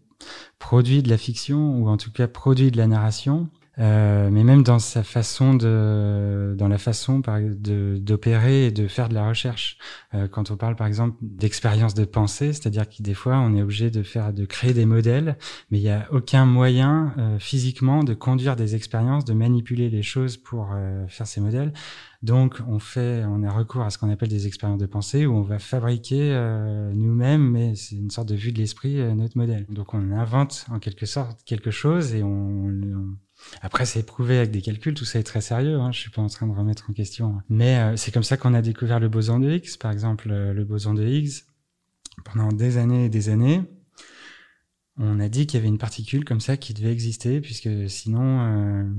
produit 0.58 1.02
de 1.02 1.08
la 1.08 1.18
fiction 1.18 1.78
ou 1.78 1.88
en 1.88 1.96
tout 1.96 2.12
cas 2.12 2.28
produit 2.28 2.70
de 2.70 2.76
la 2.76 2.86
narration. 2.86 3.48
Euh, 3.78 4.28
mais 4.30 4.44
même 4.44 4.62
dans 4.62 4.78
sa 4.78 5.02
façon 5.02 5.54
de, 5.54 6.54
dans 6.58 6.68
la 6.68 6.78
façon 6.78 7.20
d'opérer 7.20 8.66
et 8.66 8.70
de 8.70 8.86
faire 8.86 9.08
de 9.08 9.14
la 9.14 9.26
recherche. 9.26 9.78
Euh, 10.14 10.28
quand 10.28 10.50
on 10.50 10.56
parle 10.56 10.76
par 10.76 10.86
exemple 10.86 11.16
d'expérience 11.22 11.94
de 11.94 12.04
pensée, 12.04 12.52
c'est-à-dire 12.52 12.88
que 12.88 13.02
des 13.02 13.14
fois 13.14 13.38
on 13.38 13.54
est 13.54 13.62
obligé 13.62 13.90
de 13.90 14.02
faire, 14.02 14.32
de 14.32 14.44
créer 14.44 14.74
des 14.74 14.84
modèles, 14.84 15.38
mais 15.70 15.78
il 15.78 15.82
n'y 15.82 15.90
a 15.90 16.06
aucun 16.12 16.44
moyen 16.44 17.14
euh, 17.18 17.38
physiquement 17.38 18.04
de 18.04 18.14
conduire 18.14 18.56
des 18.56 18.74
expériences, 18.74 19.24
de 19.24 19.32
manipuler 19.32 19.88
les 19.88 20.02
choses 20.02 20.36
pour 20.36 20.70
euh, 20.72 21.06
faire 21.08 21.26
ces 21.26 21.40
modèles. 21.40 21.72
Donc, 22.22 22.60
on 22.68 22.78
fait, 22.78 23.24
on 23.24 23.42
a 23.42 23.50
recours 23.50 23.82
à 23.82 23.90
ce 23.90 23.98
qu'on 23.98 24.08
appelle 24.08 24.28
des 24.28 24.46
expériences 24.46 24.78
de 24.78 24.86
pensée 24.86 25.26
où 25.26 25.34
on 25.34 25.42
va 25.42 25.58
fabriquer 25.58 26.32
euh, 26.32 26.92
nous-mêmes, 26.94 27.50
mais 27.50 27.74
c'est 27.74 27.96
une 27.96 28.10
sorte 28.10 28.28
de 28.28 28.36
vue 28.36 28.52
de 28.52 28.58
l'esprit, 28.58 28.94
notre 29.16 29.36
modèle. 29.36 29.66
Donc, 29.68 29.92
on 29.92 30.12
invente 30.12 30.66
en 30.70 30.78
quelque 30.78 31.04
sorte 31.04 31.42
quelque 31.44 31.72
chose 31.72 32.14
et 32.14 32.22
on, 32.22 33.16
après, 33.60 33.86
c'est 33.86 34.04
prouvé 34.04 34.38
avec 34.38 34.50
des 34.50 34.62
calculs, 34.62 34.94
tout 34.94 35.04
ça 35.04 35.18
est 35.18 35.24
très 35.24 35.40
sérieux. 35.40 35.78
Hein, 35.78 35.92
je 35.92 35.98
suis 35.98 36.10
pas 36.10 36.22
en 36.22 36.28
train 36.28 36.46
de 36.46 36.52
remettre 36.52 36.90
en 36.90 36.92
question, 36.92 37.40
mais 37.48 37.78
euh, 37.78 37.96
c'est 37.96 38.12
comme 38.12 38.22
ça 38.22 38.36
qu'on 38.36 38.54
a 38.54 38.62
découvert 38.62 39.00
le 39.00 39.08
boson 39.08 39.38
de 39.38 39.50
Higgs, 39.50 39.76
par 39.78 39.92
exemple, 39.92 40.28
le 40.28 40.64
boson 40.64 40.94
de 40.94 41.04
Higgs. 41.04 41.44
Pendant 42.24 42.48
des 42.48 42.76
années 42.76 43.06
et 43.06 43.08
des 43.08 43.30
années, 43.30 43.62
on 44.98 45.18
a 45.18 45.28
dit 45.28 45.46
qu'il 45.46 45.58
y 45.58 45.60
avait 45.60 45.68
une 45.68 45.78
particule 45.78 46.24
comme 46.24 46.40
ça 46.40 46.56
qui 46.56 46.74
devait 46.74 46.92
exister, 46.92 47.40
puisque 47.40 47.68
sinon 47.88 48.92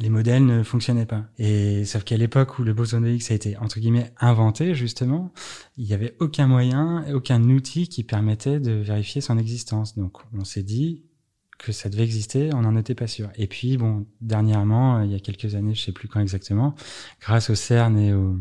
les 0.00 0.08
modèles 0.08 0.46
ne 0.46 0.62
fonctionnaient 0.62 1.06
pas. 1.06 1.26
Et 1.38 1.84
sauf 1.84 2.04
qu'à 2.04 2.16
l'époque 2.16 2.58
où 2.58 2.62
le 2.62 2.72
boson 2.72 3.00
de 3.00 3.08
Higgs 3.08 3.30
a 3.30 3.34
été 3.34 3.56
entre 3.56 3.80
guillemets 3.80 4.12
inventé 4.18 4.74
justement, 4.74 5.32
il 5.76 5.84
n'y 5.84 5.92
avait 5.92 6.16
aucun 6.20 6.46
moyen, 6.46 7.04
aucun 7.12 7.42
outil 7.42 7.88
qui 7.88 8.04
permettait 8.04 8.60
de 8.60 8.72
vérifier 8.72 9.20
son 9.20 9.38
existence. 9.38 9.96
Donc 9.96 10.18
on 10.32 10.44
s'est 10.44 10.62
dit 10.62 11.04
que 11.58 11.72
ça 11.72 11.88
devait 11.88 12.04
exister, 12.04 12.50
on 12.54 12.62
n'en 12.62 12.76
était 12.76 12.94
pas 12.94 13.06
sûr. 13.06 13.30
Et 13.36 13.46
puis 13.46 13.76
bon, 13.76 14.06
dernièrement, 14.20 15.00
il 15.02 15.10
y 15.10 15.14
a 15.14 15.20
quelques 15.20 15.54
années, 15.54 15.74
je 15.74 15.82
sais 15.82 15.92
plus 15.92 16.08
quand 16.08 16.20
exactement, 16.20 16.74
grâce 17.20 17.50
au 17.50 17.54
CERN 17.54 17.98
et 17.98 18.12
au 18.12 18.38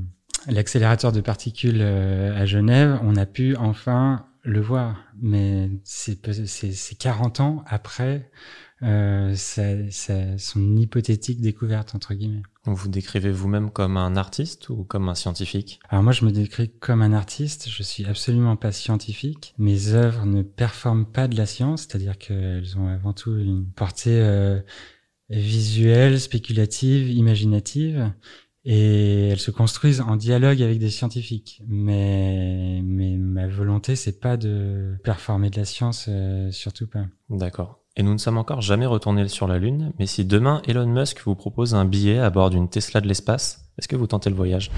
l'accélérateur 0.48 1.12
de 1.12 1.22
particules 1.22 1.82
euh, 1.82 2.36
à 2.36 2.46
Genève, 2.46 3.00
on 3.04 3.16
a 3.16 3.26
pu 3.26 3.56
enfin 3.56 4.26
le 4.44 4.60
voir. 4.60 5.04
Mais 5.22 5.70
c'est 5.84 6.18
40 6.98 7.40
ans 7.40 7.64
après 7.68 8.30
euh, 8.84 9.36
son 9.36 10.78
hypothétique 10.78 11.42
découverte 11.42 11.96
entre 11.96 12.14
guillemets. 12.14 12.44
Vous 12.66 12.76
vous 12.76 12.88
décrivez 12.88 13.32
vous-même 13.32 13.72
comme 13.72 13.98
un 13.98 14.16
artiste 14.16 14.70
ou 14.70 14.84
comme 14.84 15.10
un 15.10 15.16
scientifique? 15.16 15.80
Alors 15.90 16.04
moi 16.04 16.14
je 16.14 16.26
me 16.26 16.32
décris 16.32 16.72
comme 16.80 17.02
un 17.02 17.14
artiste, 17.14 17.70
je 17.70 17.84
suis 17.84 18.06
absolument 18.06 18.56
pas 18.56 18.72
scientifique. 18.72 19.54
Mes 19.58 19.90
œuvres 19.90 20.26
ne 20.26 20.42
performent 20.42 21.06
pas 21.06 21.28
de 21.28 21.36
la 21.38 21.46
science, 21.46 21.82
c'est-à-dire 21.82 22.18
qu'elles 22.18 22.78
ont 22.78 22.88
avant 22.88 23.14
tout 23.14 23.38
une 23.38 23.66
portée 23.66 24.22
euh, 24.22 24.60
visuelle, 25.30 26.20
spéculative, 26.20 27.10
imaginative 27.10 28.12
et 28.66 29.30
elles 29.30 29.40
se 29.40 29.52
construisent 29.52 30.02
en 30.02 30.16
dialogue 30.16 30.62
avec 30.62 30.80
des 30.80 30.90
scientifiques. 30.90 31.62
Mais, 31.68 32.82
mais 32.84 33.18
ma 33.18 33.48
volonté, 33.48 33.96
c'est 33.96 34.20
pas 34.20 34.38
de 34.38 34.96
performer 35.04 35.50
de 35.50 35.58
la 35.58 35.66
science, 35.66 36.06
euh, 36.08 36.50
surtout 36.52 36.88
pas. 36.88 37.06
D'accord. 37.30 37.83
Et 37.96 38.02
nous 38.02 38.14
ne 38.14 38.18
sommes 38.18 38.40
encore 38.40 38.62
jamais 38.62 38.88
retournés 38.88 39.28
sur 39.28 39.48
la 39.48 39.60
Lune, 39.60 39.94
mais 40.00 40.08
si 40.08 40.26
demain 40.26 40.64
Elon 40.68 40.88
Musk 40.88 41.22
vous 41.26 41.36
propose 41.36 41.76
un 41.76 41.86
billet 41.86 42.18
à 42.18 42.32
bord 42.32 42.50
d'une 42.50 42.68
Tesla 42.68 43.02
de 43.02 43.08
l'espace, 43.08 43.70
est-ce 43.78 43.88
que 43.88 43.96
vous 43.96 44.08
tentez 44.08 44.32
le 44.32 44.36
voyage? 44.36 44.72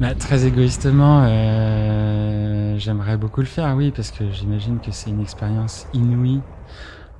Bah, 0.00 0.16
Très 0.16 0.46
égoïstement, 0.46 1.22
euh, 1.28 2.76
j'aimerais 2.76 3.16
beaucoup 3.16 3.40
le 3.40 3.46
faire, 3.46 3.76
oui, 3.76 3.92
parce 3.92 4.10
que 4.10 4.28
j'imagine 4.32 4.80
que 4.80 4.90
c'est 4.90 5.10
une 5.10 5.20
expérience 5.20 5.86
inouïe 5.94 6.40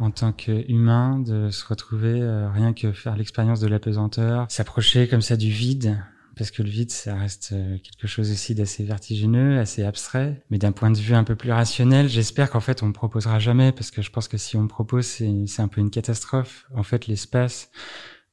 en 0.00 0.10
tant 0.10 0.32
qu'humain 0.32 1.20
de 1.20 1.50
se 1.50 1.64
retrouver 1.64 2.20
euh, 2.20 2.50
rien 2.50 2.72
que 2.72 2.90
faire 2.90 3.14
l'expérience 3.14 3.60
de 3.60 3.68
l'apesanteur, 3.68 4.46
s'approcher 4.48 5.06
comme 5.06 5.22
ça 5.22 5.36
du 5.36 5.48
vide, 5.48 5.96
parce 6.38 6.50
que 6.52 6.62
le 6.62 6.70
vide, 6.70 6.90
ça 6.90 7.16
reste 7.16 7.50
euh, 7.52 7.76
quelque 7.78 8.06
chose 8.06 8.30
aussi 8.30 8.54
d'assez 8.54 8.84
vertigineux, 8.84 9.58
assez 9.58 9.82
abstrait. 9.82 10.40
Mais 10.50 10.58
d'un 10.58 10.72
point 10.72 10.90
de 10.90 10.98
vue 10.98 11.14
un 11.14 11.24
peu 11.24 11.34
plus 11.34 11.50
rationnel, 11.50 12.08
j'espère 12.08 12.50
qu'en 12.50 12.60
fait, 12.60 12.82
on 12.82 12.86
me 12.86 12.92
proposera 12.92 13.38
jamais, 13.40 13.72
parce 13.72 13.90
que 13.90 14.00
je 14.00 14.10
pense 14.10 14.28
que 14.28 14.38
si 14.38 14.56
on 14.56 14.68
propose, 14.68 15.04
c'est 15.06 15.60
un 15.62 15.68
peu 15.68 15.80
une 15.80 15.90
catastrophe. 15.90 16.66
En 16.74 16.84
fait, 16.84 17.08
l'espace, 17.08 17.70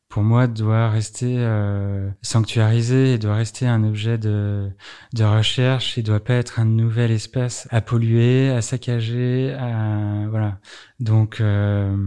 pour 0.07 0.23
moi, 0.23 0.47
doit 0.47 0.89
rester 0.89 1.35
euh, 1.39 2.09
sanctuarisé, 2.21 3.13
et 3.13 3.17
doit 3.17 3.35
rester 3.35 3.67
un 3.67 3.83
objet 3.83 4.17
de, 4.17 4.69
de 5.13 5.23
recherche, 5.23 5.97
il 5.97 6.03
doit 6.03 6.23
pas 6.23 6.35
être 6.35 6.59
un 6.59 6.65
nouvel 6.65 7.11
espace 7.11 7.67
à 7.71 7.81
polluer, 7.81 8.51
à 8.51 8.61
saccager, 8.61 9.53
à, 9.59 10.27
voilà. 10.29 10.59
Donc, 10.99 11.41
euh, 11.41 11.97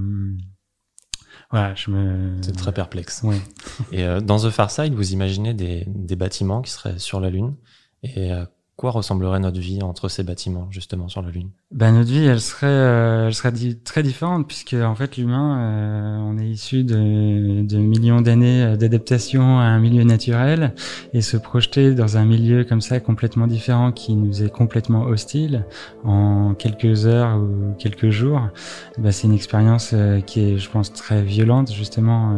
voilà, 1.51 1.75
je 1.75 1.91
me. 1.91 2.37
C'est 2.43 2.57
très 2.57 2.73
perplexe. 2.73 3.21
Oui. 3.25 3.37
Et 3.91 4.05
euh, 4.05 4.21
dans 4.21 4.39
The 4.39 4.51
Far 4.51 4.71
Side, 4.71 4.95
vous 4.95 5.13
imaginez 5.13 5.55
des, 5.55 5.85
des 5.87 6.17
bâtiments 6.17 6.61
qui 6.61 6.71
seraient 6.71 6.99
sur 6.99 7.21
la 7.21 7.31
Lune. 7.31 7.55
Et 8.03 8.33
euh, 8.33 8.45
quoi 8.79 8.93
ressemblerait 8.93 9.41
notre 9.41 9.59
vie 9.59 9.83
entre 9.83 10.09
ces 10.09 10.23
bâtiments, 10.23 10.69
justement, 10.71 11.09
sur 11.09 11.21
la 11.21 11.31
Lune? 11.31 11.51
Ben, 11.73 11.91
Notre 11.91 12.11
vie, 12.11 12.25
elle 12.27 12.41
serait, 12.41 12.67
euh, 12.69 13.27
elle 13.27 13.35
serait 13.35 13.53
très 13.85 14.05
différente, 14.05 14.47
puisque 14.47 14.75
en 14.75 14.95
fait, 14.95 15.17
l'humain, 15.17 15.59
euh, 15.59 16.17
on 16.21 16.39
est 16.39 16.47
issu 16.47 16.85
de, 16.85 17.77
millions 17.77 18.21
d'années 18.21 18.63
euh, 18.63 18.77
d'adaptation 18.77 19.59
à 19.59 19.65
un 19.65 19.81
milieu 19.81 20.05
naturel, 20.05 20.75
et 21.13 21.23
se 21.23 21.37
projeter 21.37 21.93
dans 21.93 22.19
un 22.19 22.25
milieu 22.25 22.63
comme 22.63 22.81
ça, 22.81 23.01
complètement 23.01 23.49
différent, 23.49 23.91
qui 23.91 24.15
nous 24.15 24.45
est 24.45 24.49
complètement 24.49 25.03
hostile, 25.03 25.65
en 26.05 26.55
quelques 26.55 27.07
heures 27.07 27.37
ou 27.37 27.75
quelques 27.81 28.11
jours, 28.11 28.43
ben, 28.97 29.11
c'est 29.11 29.27
une 29.27 29.35
expérience 29.35 29.93
qui 30.27 30.41
est, 30.41 30.59
je 30.59 30.71
pense, 30.71 30.93
très 30.93 31.23
violente, 31.23 31.73
justement, 31.73 32.37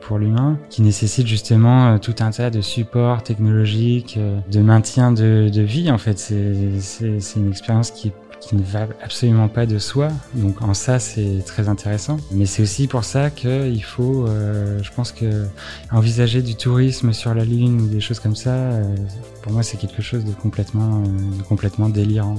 pour 0.00 0.18
l'humain, 0.18 0.56
qui 0.68 0.82
nécessite 0.82 1.26
justement 1.26 1.98
tout 1.98 2.14
un 2.20 2.30
tas 2.30 2.50
de 2.50 2.60
supports 2.60 3.24
technologiques, 3.24 4.20
de 4.50 4.60
maintien 4.60 5.10
de 5.10 5.60
vie 5.62 5.79
en 5.88 5.98
fait. 5.98 6.18
C'est 6.18 7.36
une 7.36 7.50
expérience 7.50 7.90
qui 7.90 8.12
ne 8.52 8.62
va 8.62 8.88
absolument 9.02 9.48
pas 9.48 9.66
de 9.66 9.78
soi. 9.78 10.08
Donc 10.34 10.62
en 10.62 10.74
ça, 10.74 10.98
c'est 10.98 11.42
très 11.46 11.68
intéressant. 11.68 12.16
Mais 12.32 12.46
c'est 12.46 12.62
aussi 12.62 12.86
pour 12.86 13.04
ça 13.04 13.30
qu'il 13.30 13.84
faut, 13.84 14.26
euh, 14.26 14.82
je 14.82 14.90
pense 14.92 15.12
que 15.12 15.46
envisager 15.92 16.42
du 16.42 16.56
tourisme 16.56 17.12
sur 17.12 17.34
la 17.34 17.44
Lune 17.44 17.80
ou 17.80 17.86
des 17.88 18.00
choses 18.00 18.18
comme 18.20 18.36
ça, 18.36 18.54
euh, 18.54 18.94
pour 19.42 19.52
moi, 19.52 19.62
c'est 19.62 19.76
quelque 19.76 20.02
chose 20.02 20.24
de 20.24 20.32
complètement, 20.32 21.02
euh, 21.02 21.42
complètement 21.48 21.88
délirant. 21.88 22.36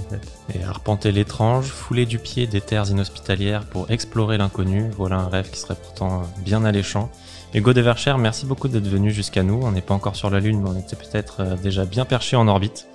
Et 0.54 0.63
arpenter 0.63 1.12
l'étrange, 1.12 1.67
fouler 1.67 2.06
du 2.06 2.19
pied 2.19 2.47
des 2.47 2.62
terres 2.62 2.89
inhospitalières 2.89 3.65
pour 3.65 3.89
explorer 3.89 4.38
l'inconnu, 4.38 4.89
voilà 4.97 5.17
un 5.17 5.30
rêve 5.30 5.49
qui 5.49 5.60
serait 5.60 5.75
pourtant 5.75 6.23
bien 6.43 6.65
alléchant. 6.65 7.10
Hugo 7.53 7.73
Devercher, 7.73 8.15
merci 8.17 8.45
beaucoup 8.45 8.69
d'être 8.69 8.87
venu 8.87 9.11
jusqu'à 9.11 9.43
nous. 9.43 9.59
On 9.61 9.73
n'est 9.73 9.81
pas 9.81 9.93
encore 9.93 10.15
sur 10.15 10.29
la 10.29 10.39
Lune, 10.39 10.61
mais 10.61 10.69
on 10.69 10.79
était 10.79 10.95
peut-être 10.95 11.41
euh, 11.41 11.55
déjà 11.57 11.83
bien 11.83 12.05
perché 12.05 12.37
en 12.37 12.47
orbite. 12.47 12.87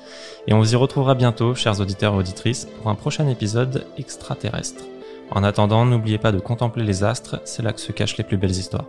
Et 0.46 0.54
on 0.54 0.58
vous 0.58 0.72
y 0.72 0.76
retrouvera 0.76 1.14
bientôt, 1.14 1.54
chers 1.54 1.78
auditeurs 1.78 2.14
et 2.14 2.16
auditrices, 2.16 2.66
pour 2.78 2.90
un 2.90 2.94
prochain 2.94 3.28
épisode 3.28 3.84
extraterrestre. 3.98 4.82
En 5.30 5.44
attendant, 5.44 5.84
n'oubliez 5.84 6.16
pas 6.16 6.32
de 6.32 6.38
contempler 6.38 6.84
les 6.84 7.04
astres, 7.04 7.42
c'est 7.44 7.62
là 7.62 7.74
que 7.74 7.80
se 7.80 7.92
cachent 7.92 8.16
les 8.16 8.24
plus 8.24 8.38
belles 8.38 8.50
histoires. 8.50 8.86